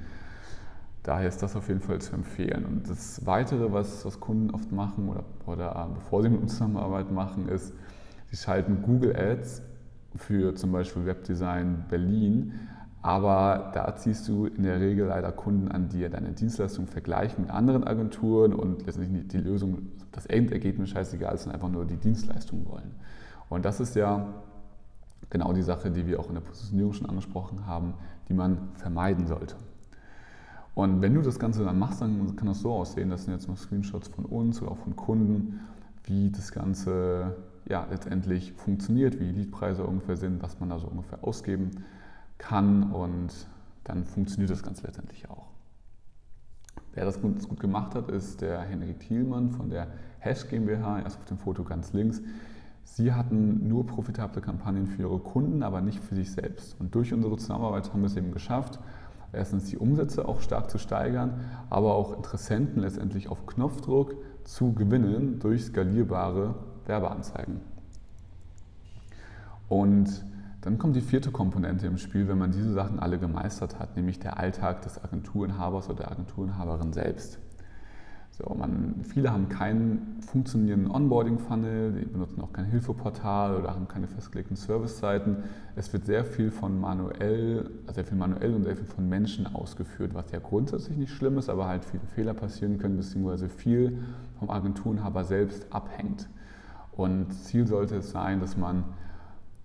Daher 1.11 1.27
ist 1.27 1.43
das 1.43 1.57
auf 1.57 1.67
jeden 1.67 1.81
Fall 1.81 2.01
zu 2.01 2.15
empfehlen. 2.15 2.65
Und 2.65 2.89
das 2.89 3.27
Weitere, 3.27 3.73
was, 3.73 4.05
was 4.05 4.21
Kunden 4.21 4.53
oft 4.53 4.71
machen 4.71 5.09
oder, 5.09 5.25
oder 5.45 5.91
bevor 5.93 6.23
sie 6.23 6.29
mit 6.29 6.41
uns 6.41 6.53
Zusammenarbeit 6.53 7.11
machen, 7.11 7.49
ist, 7.49 7.75
sie 8.31 8.37
schalten 8.37 8.81
Google 8.83 9.17
Ads 9.17 9.61
für 10.15 10.55
zum 10.55 10.71
Beispiel 10.71 11.07
Webdesign 11.07 11.87
Berlin. 11.89 12.53
Aber 13.03 13.73
da 13.75 13.97
ziehst 13.97 14.29
du 14.29 14.47
in 14.47 14.63
der 14.63 14.79
Regel 14.79 15.09
leider 15.09 15.33
Kunden 15.33 15.67
an, 15.67 15.89
die 15.89 16.09
deine 16.09 16.31
Dienstleistung 16.31 16.87
vergleichen 16.87 17.43
mit 17.43 17.51
anderen 17.51 17.83
Agenturen 17.83 18.55
und 18.55 18.87
letztendlich 18.87 19.27
die 19.27 19.39
Lösung, 19.39 19.89
das 20.13 20.27
Endergebnis 20.27 20.91
scheißegal 20.91 21.35
ist 21.35 21.45
und 21.45 21.53
einfach 21.53 21.71
nur 21.71 21.87
die 21.87 21.97
Dienstleistung 21.97 22.65
wollen. 22.69 22.95
Und 23.49 23.65
das 23.65 23.81
ist 23.81 23.97
ja 23.97 24.29
genau 25.29 25.53
die 25.55 25.63
Sache, 25.63 25.91
die 25.91 26.07
wir 26.07 26.21
auch 26.21 26.29
in 26.29 26.35
der 26.35 26.43
Positionierung 26.43 26.93
schon 26.93 27.09
angesprochen 27.09 27.67
haben, 27.67 27.95
die 28.29 28.35
man 28.35 28.69
vermeiden 28.77 29.27
sollte. 29.27 29.57
Und 30.81 31.03
wenn 31.03 31.13
du 31.13 31.21
das 31.21 31.39
Ganze 31.39 31.63
dann 31.63 31.79
machst, 31.79 32.01
dann 32.01 32.37
kann 32.37 32.47
das 32.47 32.61
so 32.61 32.73
aussehen, 32.73 33.11
das 33.11 33.25
sind 33.25 33.35
jetzt 33.35 33.49
mal 33.49 33.57
Screenshots 33.57 34.09
von 34.09 34.25
uns 34.25 34.63
oder 34.63 34.71
auch 34.71 34.79
von 34.79 34.97
Kunden, 34.97 35.61
wie 36.05 36.31
das 36.31 36.53
Ganze 36.53 37.37
ja, 37.69 37.87
letztendlich 37.91 38.55
funktioniert, 38.55 39.21
wie 39.21 39.27
die 39.27 39.41
Liedpreise 39.41 39.85
ungefähr 39.85 40.17
sind, 40.17 40.43
was 40.43 40.59
man 40.59 40.71
da 40.71 40.79
so 40.79 40.87
ungefähr 40.87 41.23
ausgeben 41.23 41.71
kann 42.39 42.93
und 42.95 43.47
dann 43.85 44.07
funktioniert 44.07 44.49
das 44.49 44.63
Ganze 44.63 44.87
letztendlich 44.87 45.29
auch. 45.29 45.49
Wer 46.95 47.05
das 47.05 47.21
gut, 47.21 47.47
gut 47.47 47.61
gemacht 47.61 47.95
hat, 47.95 48.11
ist 48.11 48.41
der 48.41 48.63
Henrik 48.63 49.01
Thielmann 49.01 49.51
von 49.51 49.69
der 49.69 49.89
Hash 50.19 50.49
GmbH, 50.49 51.03
erst 51.03 51.19
auf 51.19 51.27
dem 51.27 51.37
Foto 51.37 51.63
ganz 51.63 51.93
links. 51.93 52.23
Sie 52.85 53.13
hatten 53.13 53.69
nur 53.69 53.87
profitable 53.87 54.41
Kampagnen 54.41 54.87
für 54.87 55.03
ihre 55.03 55.19
Kunden, 55.19 55.63
aber 55.63 55.83
nicht 55.83 56.03
für 56.03 56.15
sich 56.15 56.33
selbst. 56.33 56.81
Und 56.81 56.95
durch 56.95 57.13
unsere 57.13 57.37
Zusammenarbeit 57.37 57.93
haben 57.93 58.01
wir 58.01 58.07
es 58.07 58.17
eben 58.17 58.33
geschafft, 58.33 58.81
erstens 59.33 59.65
die 59.65 59.79
Umsätze 59.79 60.27
auch 60.27 60.41
stark 60.41 60.71
zu 60.71 60.79
steigern, 60.79 61.41
aber 61.69 61.95
auch 61.95 62.17
Interessenten 62.17 62.83
letztendlich 62.83 63.29
auf 63.29 63.47
Knopfdruck 63.47 64.15
zu 64.45 64.73
gewinnen 64.73 65.39
durch 65.39 65.65
skalierbare 65.65 66.55
Werbeanzeigen. 66.87 67.61
Und 69.69 70.25
dann 70.63 70.79
kommt 70.79 70.97
die 70.97 71.01
vierte 71.01 71.31
Komponente 71.31 71.87
im 71.87 71.97
Spiel, 71.97 72.29
wenn 72.29 72.39
man 72.39 72.51
diese 72.51 72.73
Sachen 72.73 72.99
alle 72.99 73.19
gemeistert 73.19 73.79
hat, 73.79 73.97
nämlich 73.97 74.19
der 74.19 74.39
Alltag 74.39 74.83
des 74.83 75.03
Agenturinhabers 75.03 75.89
oder 75.89 76.03
der 76.03 76.11
Agenturinhaberin 76.13 76.93
selbst. 76.93 77.39
So, 78.43 78.55
man, 78.55 78.95
viele 79.03 79.33
haben 79.33 79.49
keinen 79.49 80.17
funktionierenden 80.21 80.91
Onboarding-Funnel, 80.91 81.93
die 81.93 82.07
benutzen 82.07 82.41
auch 82.41 82.53
kein 82.53 82.65
Hilfeportal 82.67 83.57
oder 83.57 83.75
haben 83.75 83.87
keine 83.87 84.07
festgelegten 84.07 84.57
Servicezeiten. 84.57 85.39
Es 85.77 85.93
wird 85.93 86.07
sehr 86.07 86.25
viel 86.25 86.51
von 86.51 86.81
manuell, 86.81 87.71
sehr 87.93 88.05
viel 88.05 88.17
manuell 88.17 88.55
und 88.55 88.65
sehr 88.65 88.77
viel 88.77 88.87
von 88.87 89.09
Menschen 89.09 89.47
ausgeführt, 89.55 90.15
was 90.15 90.31
ja 90.31 90.39
grundsätzlich 90.39 90.97
nicht 90.97 91.13
schlimm 91.13 91.37
ist, 91.37 91.51
aber 91.51 91.69
halt 91.69 91.85
viele 91.85 92.05
Fehler 92.15 92.33
passieren 92.33 92.79
können, 92.79 92.97
beziehungsweise 92.97 93.49
viel 93.51 93.99
vom 94.39 94.49
Agenturinhaber 94.49 95.25
selbst 95.25 95.67
abhängt. 95.71 96.29
Und 96.93 97.33
Ziel 97.33 97.67
sollte 97.67 97.97
es 97.97 98.11
sein, 98.11 98.41
dass 98.41 98.57
man, 98.57 98.85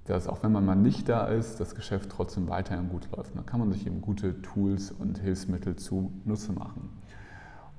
dass 0.04 0.28
auch 0.28 0.44
wenn 0.44 0.52
man 0.52 0.66
mal 0.66 0.76
nicht 0.76 1.08
da 1.08 1.28
ist, 1.28 1.62
das 1.62 1.76
Geschäft 1.76 2.10
trotzdem 2.10 2.50
weiterhin 2.50 2.90
gut 2.90 3.08
läuft. 3.16 3.38
Da 3.38 3.42
kann 3.42 3.62
man 3.62 3.72
sich 3.72 3.88
eben 3.88 4.02
gute 4.02 4.42
Tools 4.42 4.92
und 4.92 5.20
Hilfsmittel 5.20 5.78
zunutze 5.78 6.52
machen. 6.52 6.90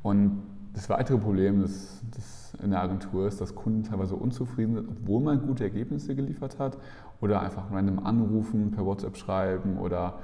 Und 0.02 0.42
das 0.76 0.90
weitere 0.90 1.16
Problem 1.16 1.62
das, 1.62 2.02
das 2.14 2.54
in 2.62 2.70
der 2.70 2.82
Agentur 2.82 3.26
ist, 3.26 3.40
dass 3.40 3.54
Kunden 3.54 3.82
teilweise 3.82 4.14
unzufrieden 4.14 4.74
sind, 4.74 4.88
obwohl 4.88 5.22
man 5.22 5.46
gute 5.46 5.64
Ergebnisse 5.64 6.14
geliefert 6.14 6.58
hat 6.58 6.76
oder 7.20 7.40
einfach 7.40 7.72
random 7.72 8.04
anrufen, 8.04 8.70
per 8.72 8.84
WhatsApp 8.84 9.16
schreiben 9.16 9.78
oder 9.78 10.18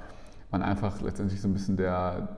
man 0.50 0.62
einfach 0.62 1.00
letztendlich 1.00 1.40
so 1.40 1.48
ein 1.48 1.54
bisschen 1.54 1.78
der, 1.78 2.28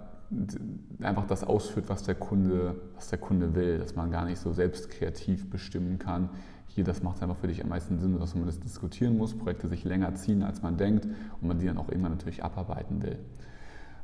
einfach 1.00 1.26
das 1.26 1.42
ausführt, 1.42 1.88
was 1.88 2.04
der 2.04 2.14
Kunde, 2.14 2.76
was 2.94 3.08
der 3.08 3.18
Kunde 3.18 3.56
will, 3.56 3.78
dass 3.78 3.96
man 3.96 4.12
gar 4.12 4.24
nicht 4.24 4.38
so 4.38 4.52
selbst 4.52 4.90
kreativ 4.90 5.50
bestimmen 5.50 5.98
kann. 5.98 6.30
Hier, 6.68 6.84
das 6.84 7.02
macht 7.02 7.20
einfach 7.20 7.36
für 7.36 7.48
dich 7.48 7.64
am 7.64 7.68
meisten 7.68 7.98
Sinn, 7.98 8.18
dass 8.20 8.36
man 8.36 8.46
das 8.46 8.60
diskutieren 8.60 9.18
muss, 9.18 9.36
Projekte 9.36 9.66
sich 9.66 9.82
länger 9.82 10.14
ziehen, 10.14 10.44
als 10.44 10.62
man 10.62 10.76
denkt 10.76 11.06
und 11.40 11.48
man 11.48 11.58
die 11.58 11.66
dann 11.66 11.78
auch 11.78 11.88
irgendwann 11.88 12.12
natürlich 12.12 12.44
abarbeiten 12.44 13.02
will. 13.02 13.18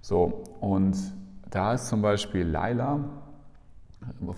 So, 0.00 0.42
und 0.60 0.96
da 1.48 1.74
ist 1.74 1.86
zum 1.86 2.02
Beispiel 2.02 2.44
Laila, 2.46 3.04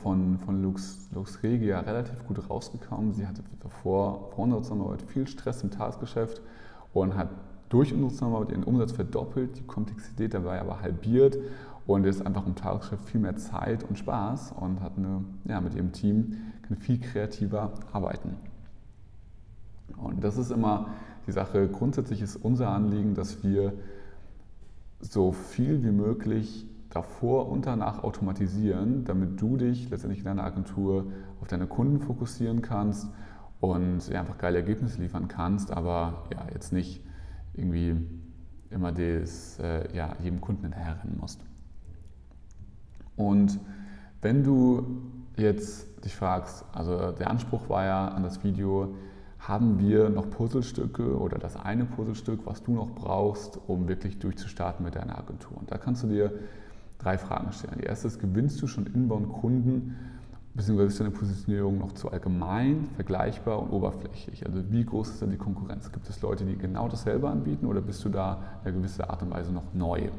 von, 0.03 0.39
von 0.39 0.63
Lux, 0.63 1.09
Lux 1.15 1.43
Regia 1.43 1.81
relativ 1.81 2.27
gut 2.27 2.51
rausgekommen. 2.51 3.13
Sie 3.13 3.27
hatte 3.27 3.43
davor 3.61 4.31
vor 4.35 4.45
unserer 4.45 4.63
Zusammenarbeit 4.63 5.03
viel 5.03 5.27
Stress 5.27 5.63
im 5.63 5.71
Tagesgeschäft 5.71 6.41
und 6.93 7.17
hat 7.17 7.29
durch 7.69 7.93
unsere 7.93 8.11
Zusammenarbeit 8.11 8.51
ihren 8.51 8.65
Umsatz 8.65 8.93
verdoppelt, 8.93 9.59
die 9.59 9.63
Komplexität 9.63 10.35
dabei 10.35 10.61
aber 10.61 10.81
halbiert 10.83 11.39
und 11.87 12.05
ist 12.05 12.25
einfach 12.25 12.47
im 12.47 12.55
Tagesgeschäft 12.55 13.05
viel 13.07 13.21
mehr 13.21 13.37
Zeit 13.37 13.85
und 13.85 13.99
Spaß 13.99 14.53
und 14.61 14.81
hat 14.81 14.93
eine, 14.97 15.25
ja, 15.45 15.61
mit 15.61 15.75
ihrem 15.75 15.93
Team 15.93 16.37
kann 16.63 16.77
viel 16.77 16.99
kreativer 16.99 17.73
arbeiten. 17.93 18.37
Und 19.97 20.23
das 20.23 20.37
ist 20.37 20.51
immer 20.51 20.89
die 21.27 21.33
Sache. 21.33 21.69
Grundsätzlich 21.69 22.21
ist 22.21 22.37
unser 22.37 22.69
Anliegen, 22.71 23.15
dass 23.15 23.43
wir 23.43 23.73
so 25.01 25.33
viel 25.33 25.83
wie 25.83 25.91
möglich 25.91 26.67
davor 26.93 27.49
und 27.49 27.67
danach 27.67 28.05
automatisieren, 28.05 29.05
damit 29.05 29.41
du 29.41 29.57
dich 29.57 29.89
letztendlich 29.91 30.21
in 30.21 30.27
deiner 30.27 30.45
Agentur 30.45 31.07
auf 31.41 31.49
deine 31.49 31.67
Kunden 31.67 32.01
fokussieren 32.01 32.61
kannst 32.61 33.09
und 33.61 34.09
ja, 34.09 34.21
einfach 34.21 34.39
geile 34.39 34.59
Ergebnisse 34.59 35.01
liefern 35.01 35.29
kannst, 35.29 35.71
aber 35.71 36.25
ja, 36.33 36.47
jetzt 36.53 36.73
nicht 36.73 37.03
irgendwie 37.55 37.97
immer 38.71 38.93
des, 38.93 39.59
äh, 39.59 39.95
ja, 39.97 40.17
jedem 40.23 40.41
Kunden 40.41 40.65
hinterherrennen 40.65 41.17
musst. 41.19 41.41
Und 43.17 43.59
wenn 44.21 44.45
du 44.45 45.03
jetzt 45.37 46.05
dich 46.05 46.15
fragst, 46.15 46.65
also 46.73 47.13
der 47.13 47.31
Anspruch 47.31 47.69
war 47.69 47.85
ja 47.85 48.09
an 48.09 48.23
das 48.23 48.45
Video, 48.45 48.95
haben 49.39 49.79
wir 49.79 50.09
noch 50.09 50.31
Puzzlestücke 50.31 51.19
oder 51.19 51.39
das 51.39 51.57
eine 51.57 51.85
Puzzlestück, 51.85 52.41
was 52.45 52.63
du 52.63 52.73
noch 52.75 52.91
brauchst, 52.95 53.59
um 53.67 53.89
wirklich 53.89 54.19
durchzustarten 54.19 54.85
mit 54.85 54.95
deiner 54.95 55.19
Agentur. 55.19 55.57
Und 55.57 55.71
da 55.71 55.79
kannst 55.79 56.03
du 56.05 56.09
dir 56.09 56.33
drei 57.03 57.19
Fragen 57.19 57.53
stellen. 57.53 57.79
Die 57.79 57.85
erste 57.85 58.07
ist, 58.09 58.21
gewinnst 58.21 58.61
du 58.63 58.67
schon 58.67 58.87
Inbound-Kunden, 58.87 59.97
beziehungsweise 60.55 60.89
ist 60.89 61.01
deine 61.01 61.11
Positionierung 61.11 61.79
noch 61.79 61.93
zu 61.93 62.11
allgemein, 62.11 62.89
vergleichbar 62.95 63.61
und 63.61 63.71
oberflächlich? 63.71 64.47
Also 64.47 64.71
wie 64.71 64.85
groß 64.85 65.11
ist 65.11 65.23
denn 65.23 65.31
die 65.31 65.37
Konkurrenz? 65.37 65.91
Gibt 65.93 66.09
es 66.09 66.21
Leute, 66.23 66.45
die 66.45 66.57
genau 66.57 66.89
dasselbe 66.89 67.29
anbieten 67.29 67.67
oder 67.67 67.81
bist 67.81 68.05
du 68.05 68.09
da 68.09 68.43
in 68.63 68.69
einer 68.69 68.79
gewissen 68.79 69.03
Art 69.03 69.23
und 69.23 69.31
Weise 69.31 69.53
noch 69.53 69.75
neu? 69.75 70.11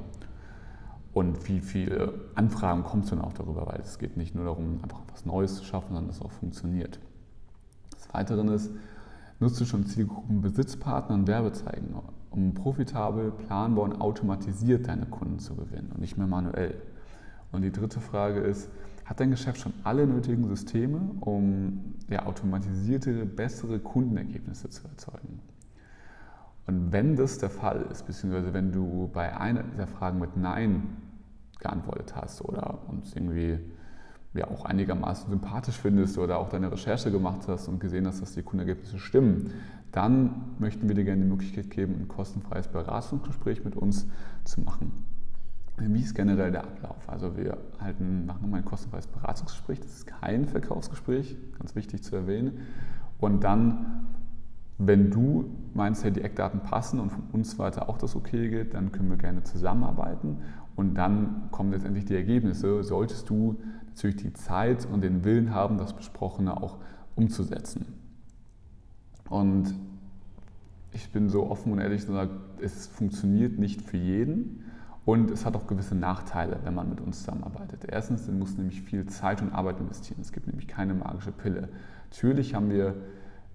Und 1.14 1.48
wie 1.48 1.60
viele 1.60 2.14
Anfragen 2.34 2.84
kommst 2.84 3.12
du 3.12 3.16
dann 3.16 3.24
auch 3.24 3.34
darüber? 3.34 3.68
Weil 3.68 3.82
es 3.82 4.00
geht 4.00 4.18
nicht 4.18 4.34
nur 4.34 4.46
darum, 4.46 4.80
einfach 4.82 5.02
was 5.12 5.26
Neues 5.26 5.56
zu 5.56 5.64
schaffen, 5.64 5.90
sondern 5.90 6.08
dass 6.08 6.18
es 6.18 6.22
auch 6.24 6.32
funktioniert. 6.32 7.00
Das 7.92 8.12
Weitere 8.14 8.42
ist, 8.54 8.72
nutzt 9.40 9.62
du 9.62 9.66
schon 9.66 9.86
Zielgruppen 9.86 10.42
Besitzpartner 10.42 11.16
und 11.16 11.28
Werbezeigen? 11.28 11.96
Um 12.34 12.54
profitabel, 12.54 13.32
planbar 13.32 13.86
und 13.86 14.02
automatisiert 14.02 14.88
deine 14.88 15.06
Kunden 15.06 15.40
zu 15.40 15.56
gewinnen 15.56 15.92
und 15.94 16.02
nicht 16.02 16.18
mehr 16.18 16.28
manuell. 16.28 16.76
Und 17.52 17.62
die 17.62 17.72
dritte 17.72 18.00
Frage 18.02 18.40
ist, 18.40 18.70
hat 19.06 19.20
dein 19.20 19.32
Geschäft 19.32 19.62
schon 19.62 19.74
alle 19.84 20.08
nötigen 20.08 20.48
Systeme, 20.48 21.00
um 21.20 21.96
ja, 22.10 22.26
automatisierte, 22.26 23.26
bessere 23.26 23.80
Kundenergebnisse 23.80 24.70
zu 24.70 24.88
erzeugen? 24.88 25.40
Und 26.66 26.92
wenn 26.92 27.16
das 27.16 27.38
der 27.38 27.50
Fall 27.50 27.86
ist, 27.92 28.08
beziehungsweise 28.08 28.54
wenn 28.54 28.72
du 28.72 29.10
bei 29.14 29.38
einer 29.38 29.64
dieser 29.64 29.88
Fragen 29.88 30.20
mit 30.20 30.38
Nein 30.38 30.98
geantwortet 31.60 32.16
hast 32.16 32.42
oder 32.42 32.80
uns 32.88 33.14
irgendwie 33.16 33.60
ja, 34.34 34.48
auch 34.48 34.66
einigermaßen 34.66 35.30
sympathisch 35.30 35.78
findest 35.78 36.18
oder 36.18 36.40
auch 36.40 36.50
deine 36.50 36.72
Recherche 36.72 37.12
gemacht 37.12 37.42
hast 37.48 37.68
und 37.68 37.80
gesehen 37.80 38.08
hast, 38.08 38.22
dass 38.22 38.34
die 38.34 38.42
Kundenergebnisse 38.42 38.98
stimmen, 38.98 39.52
dann 39.94 40.56
möchten 40.58 40.88
wir 40.88 40.96
dir 40.96 41.06
gerne 41.06 41.22
die 41.22 41.30
Möglichkeit 41.30 41.70
geben, 41.70 41.96
ein 42.00 42.08
kostenfreies 42.08 42.68
Beratungsgespräch 42.68 43.64
mit 43.64 43.76
uns 43.76 44.08
zu 44.44 44.62
machen. 44.62 44.92
Wie 45.78 46.02
ist 46.02 46.16
generell 46.16 46.52
der 46.52 46.64
Ablauf? 46.64 47.08
Also 47.08 47.38
wir 47.38 47.58
halten, 47.80 48.26
machen 48.26 48.50
mal 48.50 48.58
ein 48.58 48.66
kostenfreies 48.66 49.08
Beratungsgespräch, 49.08 49.80
das 49.80 49.94
ist 49.94 50.08
kein 50.08 50.46
Verkaufsgespräch, 50.46 51.38
ganz 51.58 51.76
wichtig 51.76 52.04
zu 52.04 52.16
erwähnen. 52.16 52.60
Und 53.20 53.44
dann, 53.44 54.08
wenn 54.80 55.12
du 55.12 55.46
meinst, 55.76 56.04
hey, 56.04 56.12
die 56.12 56.22
Eckdaten 56.22 56.62
passen 56.62 57.00
und 57.00 57.12
von 57.12 57.24
uns 57.32 57.60
weiter 57.60 57.88
auch 57.88 58.00
das 58.00 58.16
okay 58.16 58.50
geht, 58.50 58.74
dann 58.74 58.92
können 58.92 59.10
wir 59.10 59.18
gerne 59.18 59.44
zusammenarbeiten 59.44 60.38
und 60.76 60.96
dann 60.96 61.50
kommen 61.52 61.72
letztendlich 61.72 62.06
die 62.06 62.16
Ergebnisse. 62.16 62.84
Solltest 62.84 63.30
du 63.30 63.62
natürlich 63.88 64.18
die 64.18 64.34
Zeit 64.34 64.88
und 64.88 65.02
den 65.02 65.24
Willen 65.24 65.54
haben, 65.54 65.78
das 65.78 65.94
Besprochene 65.94 66.58
auch 66.58 66.80
umzusetzen. 67.16 68.03
Und 69.30 69.74
ich 70.92 71.12
bin 71.12 71.30
so 71.30 71.50
offen 71.50 71.72
und 71.72 71.80
ehrlich 71.80 72.08
und 72.08 72.30
es 72.62 72.88
funktioniert 72.88 73.58
nicht 73.58 73.82
für 73.82 73.98
jeden 73.98 74.64
und 75.06 75.32
es 75.32 75.46
hat 75.46 75.56
auch 75.56 75.68
gewisse 75.68 75.96
Nachteile, 75.96 76.60
wenn 76.64 76.76
man 76.76 76.90
mit 76.90 77.02
uns 77.02 77.20
zusammenarbeitet. 77.20 77.86
Erstens, 77.88 78.26
du 78.26 78.32
musst 78.32 78.58
nämlich 78.58 78.82
viel 78.82 79.06
Zeit 79.08 79.42
und 79.42 79.52
Arbeit 79.52 79.80
investieren. 79.80 80.20
Es 80.22 80.32
gibt 80.32 80.48
nämlich 80.48 80.68
keine 80.68 80.94
magische 80.94 81.32
Pille. 81.32 81.70
Natürlich 82.10 82.56
haben 82.56 82.70
wir 82.70 82.96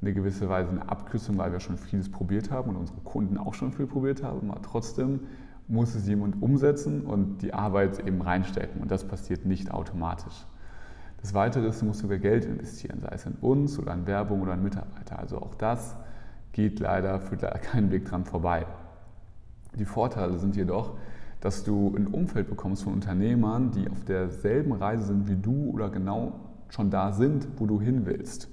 eine 0.00 0.12
gewisse 0.12 0.48
Weise 0.48 0.70
eine 0.70 0.88
Abkürzung, 0.88 1.38
weil 1.38 1.52
wir 1.52 1.60
schon 1.60 1.76
vieles 1.76 2.10
probiert 2.10 2.50
haben 2.50 2.70
und 2.70 2.76
unsere 2.76 3.00
Kunden 3.00 3.38
auch 3.38 3.54
schon 3.54 3.72
viel 3.72 3.86
probiert 3.86 4.22
haben, 4.22 4.50
aber 4.50 4.62
trotzdem 4.62 5.20
muss 5.66 5.94
es 5.94 6.06
jemand 6.06 6.40
umsetzen 6.42 7.02
und 7.02 7.42
die 7.42 7.52
Arbeit 7.52 8.06
eben 8.06 8.22
reinstecken 8.22 8.80
und 8.80 8.90
das 8.90 9.06
passiert 9.06 9.44
nicht 9.44 9.70
automatisch. 9.70 10.46
Das 11.20 11.34
Weitere 11.34 11.66
ist, 11.66 11.82
du 11.82 11.86
musst 11.86 12.00
sogar 12.00 12.18
Geld 12.18 12.44
investieren, 12.44 13.00
sei 13.02 13.10
es 13.12 13.26
in 13.26 13.34
uns 13.40 13.78
oder 13.78 13.92
in 13.92 14.06
Werbung 14.06 14.42
oder 14.42 14.54
in 14.54 14.62
Mitarbeiter. 14.62 15.18
Also 15.18 15.38
auch 15.38 15.54
das 15.54 15.96
geht 16.52 16.80
leider, 16.80 17.20
führt 17.20 17.42
leider 17.42 17.58
keinen 17.58 17.90
Weg 17.90 18.04
dran 18.06 18.24
vorbei. 18.24 18.66
Die 19.76 19.84
Vorteile 19.84 20.38
sind 20.38 20.56
jedoch, 20.56 20.94
dass 21.40 21.64
du 21.64 21.94
ein 21.96 22.06
Umfeld 22.06 22.48
bekommst 22.48 22.84
von 22.84 22.94
Unternehmern, 22.94 23.70
die 23.72 23.88
auf 23.88 24.04
derselben 24.04 24.72
Reise 24.72 25.04
sind 25.04 25.28
wie 25.28 25.36
du 25.36 25.70
oder 25.70 25.88
genau 25.88 26.40
schon 26.68 26.90
da 26.90 27.12
sind, 27.12 27.46
wo 27.56 27.66
du 27.66 27.80
hin 27.80 28.06
willst. 28.06 28.48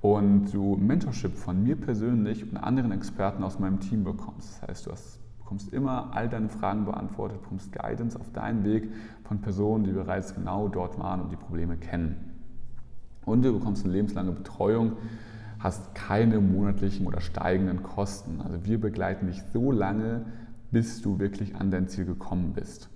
Und 0.00 0.52
du 0.52 0.76
Mentorship 0.76 1.36
von 1.36 1.62
mir 1.62 1.76
persönlich 1.76 2.48
und 2.48 2.56
anderen 2.56 2.92
Experten 2.92 3.42
aus 3.42 3.58
meinem 3.58 3.80
Team 3.80 4.04
bekommst. 4.04 4.62
Das 4.62 4.68
heißt, 4.68 4.86
du 4.86 4.92
hast 4.92 5.20
bekommst 5.46 5.72
immer 5.72 6.10
all 6.12 6.28
deine 6.28 6.48
Fragen 6.48 6.86
beantwortet, 6.86 7.40
bekommst 7.40 7.70
Guidance 7.70 8.18
auf 8.18 8.32
deinen 8.32 8.64
Weg 8.64 8.90
von 9.22 9.40
Personen, 9.40 9.84
die 9.84 9.92
bereits 9.92 10.34
genau 10.34 10.66
dort 10.66 10.98
waren 10.98 11.20
und 11.20 11.30
die 11.30 11.36
Probleme 11.36 11.76
kennen. 11.76 12.32
Und 13.24 13.44
du 13.44 13.52
bekommst 13.52 13.84
eine 13.84 13.92
lebenslange 13.92 14.32
Betreuung, 14.32 14.94
hast 15.60 15.94
keine 15.94 16.40
monatlichen 16.40 17.06
oder 17.06 17.20
steigenden 17.20 17.84
Kosten. 17.84 18.40
Also 18.40 18.64
wir 18.64 18.80
begleiten 18.80 19.28
dich 19.28 19.40
so 19.52 19.70
lange, 19.70 20.24
bis 20.72 21.00
du 21.00 21.20
wirklich 21.20 21.54
an 21.54 21.70
dein 21.70 21.86
Ziel 21.86 22.06
gekommen 22.06 22.52
bist. 22.52 22.88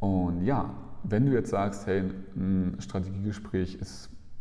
Und 0.00 0.42
ja, 0.42 0.74
wenn 1.04 1.26
du 1.26 1.32
jetzt 1.32 1.50
sagst, 1.50 1.86
hey, 1.86 2.10
ein 2.34 2.78
Strategiegespräch 2.80 3.78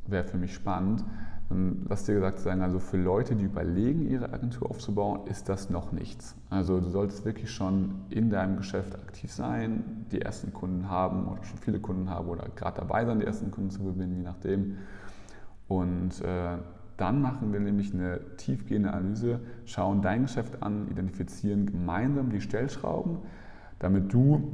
wäre 0.08 0.24
für 0.24 0.38
mich 0.38 0.56
spannend, 0.56 1.04
Lass 1.52 2.04
dir 2.04 2.14
gesagt 2.14 2.40
sein, 2.40 2.62
also 2.62 2.78
für 2.78 2.98
Leute, 2.98 3.36
die 3.36 3.46
überlegen, 3.46 4.08
ihre 4.08 4.32
Agentur 4.32 4.70
aufzubauen, 4.70 5.22
ist 5.26 5.50
das 5.50 5.72
noch 5.72 5.92
nichts. 5.92 6.36
Also 6.52 6.80
du 6.80 6.90
solltest 6.90 7.26
wirklich 7.26 7.50
schon 7.50 7.96
in 8.12 8.30
deinem 8.30 8.58
Geschäft 8.58 8.94
aktiv 8.94 9.34
sein, 9.34 10.06
die 10.12 10.22
ersten 10.22 10.54
Kunden 10.54 10.90
haben 10.90 11.28
oder 11.28 11.44
schon 11.44 11.58
viele 11.58 11.80
Kunden 11.80 12.08
haben 12.10 12.28
oder 12.28 12.48
gerade 12.56 12.82
dabei 12.82 13.04
sein, 13.06 13.20
die 13.20 13.26
ersten 13.26 13.50
Kunden 13.50 13.72
zu 13.72 13.84
gewinnen, 13.84 14.18
je 14.18 14.24
nachdem. 14.24 14.78
Und 15.68 16.22
äh, 16.22 16.58
dann 16.98 17.22
machen 17.22 17.52
wir 17.52 17.60
nämlich 17.60 17.96
eine 17.96 18.20
tiefgehende 18.38 18.92
Analyse, 18.92 19.40
schauen 19.66 20.04
dein 20.04 20.24
Geschäft 20.24 20.62
an, 20.62 20.88
identifizieren 20.92 21.66
gemeinsam 21.66 22.30
die 22.30 22.42
Stellschrauben, 22.42 23.18
damit 23.80 24.14
du 24.14 24.52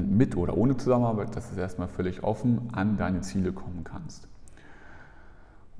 mit 0.00 0.36
oder 0.36 0.56
ohne 0.56 0.76
Zusammenarbeit, 0.76 1.36
das 1.36 1.52
ist 1.52 1.58
erstmal 1.58 1.88
völlig 1.88 2.24
offen, 2.24 2.70
an 2.72 2.96
deine 2.96 3.20
Ziele 3.20 3.52
kommen 3.52 3.84
kannst. 3.84 4.26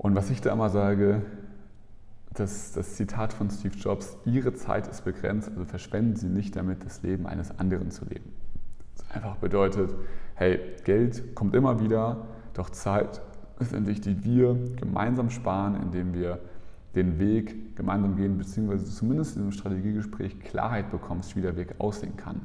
Und 0.03 0.15
was 0.15 0.29
ich 0.29 0.41
da 0.41 0.51
immer 0.51 0.69
sage, 0.69 1.21
das, 2.33 2.73
das 2.73 2.95
Zitat 2.95 3.31
von 3.31 3.49
Steve 3.49 3.75
Jobs, 3.75 4.17
Ihre 4.25 4.53
Zeit 4.53 4.87
ist 4.87 5.05
begrenzt, 5.05 5.49
also 5.49 5.63
verschwenden 5.63 6.17
Sie 6.17 6.27
nicht 6.27 6.57
damit, 6.57 6.85
das 6.85 7.01
Leben 7.03 7.25
eines 7.25 7.57
anderen 7.57 7.89
zu 7.89 8.03
leben. 8.05 8.33
Das 8.97 9.09
einfach 9.11 9.37
bedeutet, 9.37 9.95
hey, 10.35 10.59
Geld 10.83 11.35
kommt 11.35 11.55
immer 11.55 11.79
wieder, 11.79 12.27
doch 12.53 12.69
Zeit 12.69 13.21
ist 13.59 13.73
endlich, 13.73 14.01
die 14.01 14.25
wir 14.25 14.57
gemeinsam 14.75 15.29
sparen, 15.29 15.81
indem 15.81 16.13
wir 16.13 16.39
den 16.95 17.17
Weg 17.17 17.77
gemeinsam 17.77 18.17
gehen, 18.17 18.37
beziehungsweise 18.37 18.85
zumindest 18.85 19.37
in 19.37 19.43
einem 19.43 19.51
Strategiegespräch 19.53 20.37
Klarheit 20.41 20.91
bekommst, 20.91 21.37
wie 21.37 21.41
der 21.41 21.55
Weg 21.55 21.75
aussehen 21.77 22.17
kann. 22.17 22.41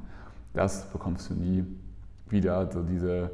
Das 0.55 0.87
bekommst 0.93 1.29
du 1.29 1.35
nie 1.35 1.65
wieder, 2.29 2.71
so 2.71 2.85
diese, 2.85 3.33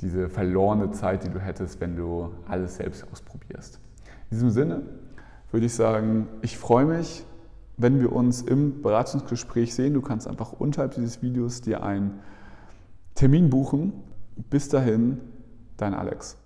diese 0.00 0.28
verlorene 0.28 0.90
Zeit, 0.90 1.24
die 1.24 1.28
du 1.28 1.38
hättest, 1.38 1.80
wenn 1.80 1.96
du 1.96 2.30
alles 2.48 2.76
selbst 2.76 3.04
ausprobierst. 3.10 3.80
In 4.30 4.36
diesem 4.36 4.50
Sinne 4.50 4.82
würde 5.50 5.66
ich 5.66 5.74
sagen, 5.74 6.28
ich 6.42 6.56
freue 6.56 6.86
mich, 6.86 7.24
wenn 7.76 8.00
wir 8.00 8.12
uns 8.12 8.42
im 8.42 8.82
Beratungsgespräch 8.82 9.74
sehen. 9.74 9.94
Du 9.94 10.02
kannst 10.02 10.28
einfach 10.28 10.52
unterhalb 10.52 10.94
dieses 10.94 11.22
Videos 11.22 11.60
dir 11.60 11.82
einen 11.82 12.20
Termin 13.14 13.50
buchen. 13.50 13.92
Bis 14.50 14.68
dahin, 14.68 15.18
dein 15.76 15.94
Alex. 15.94 16.36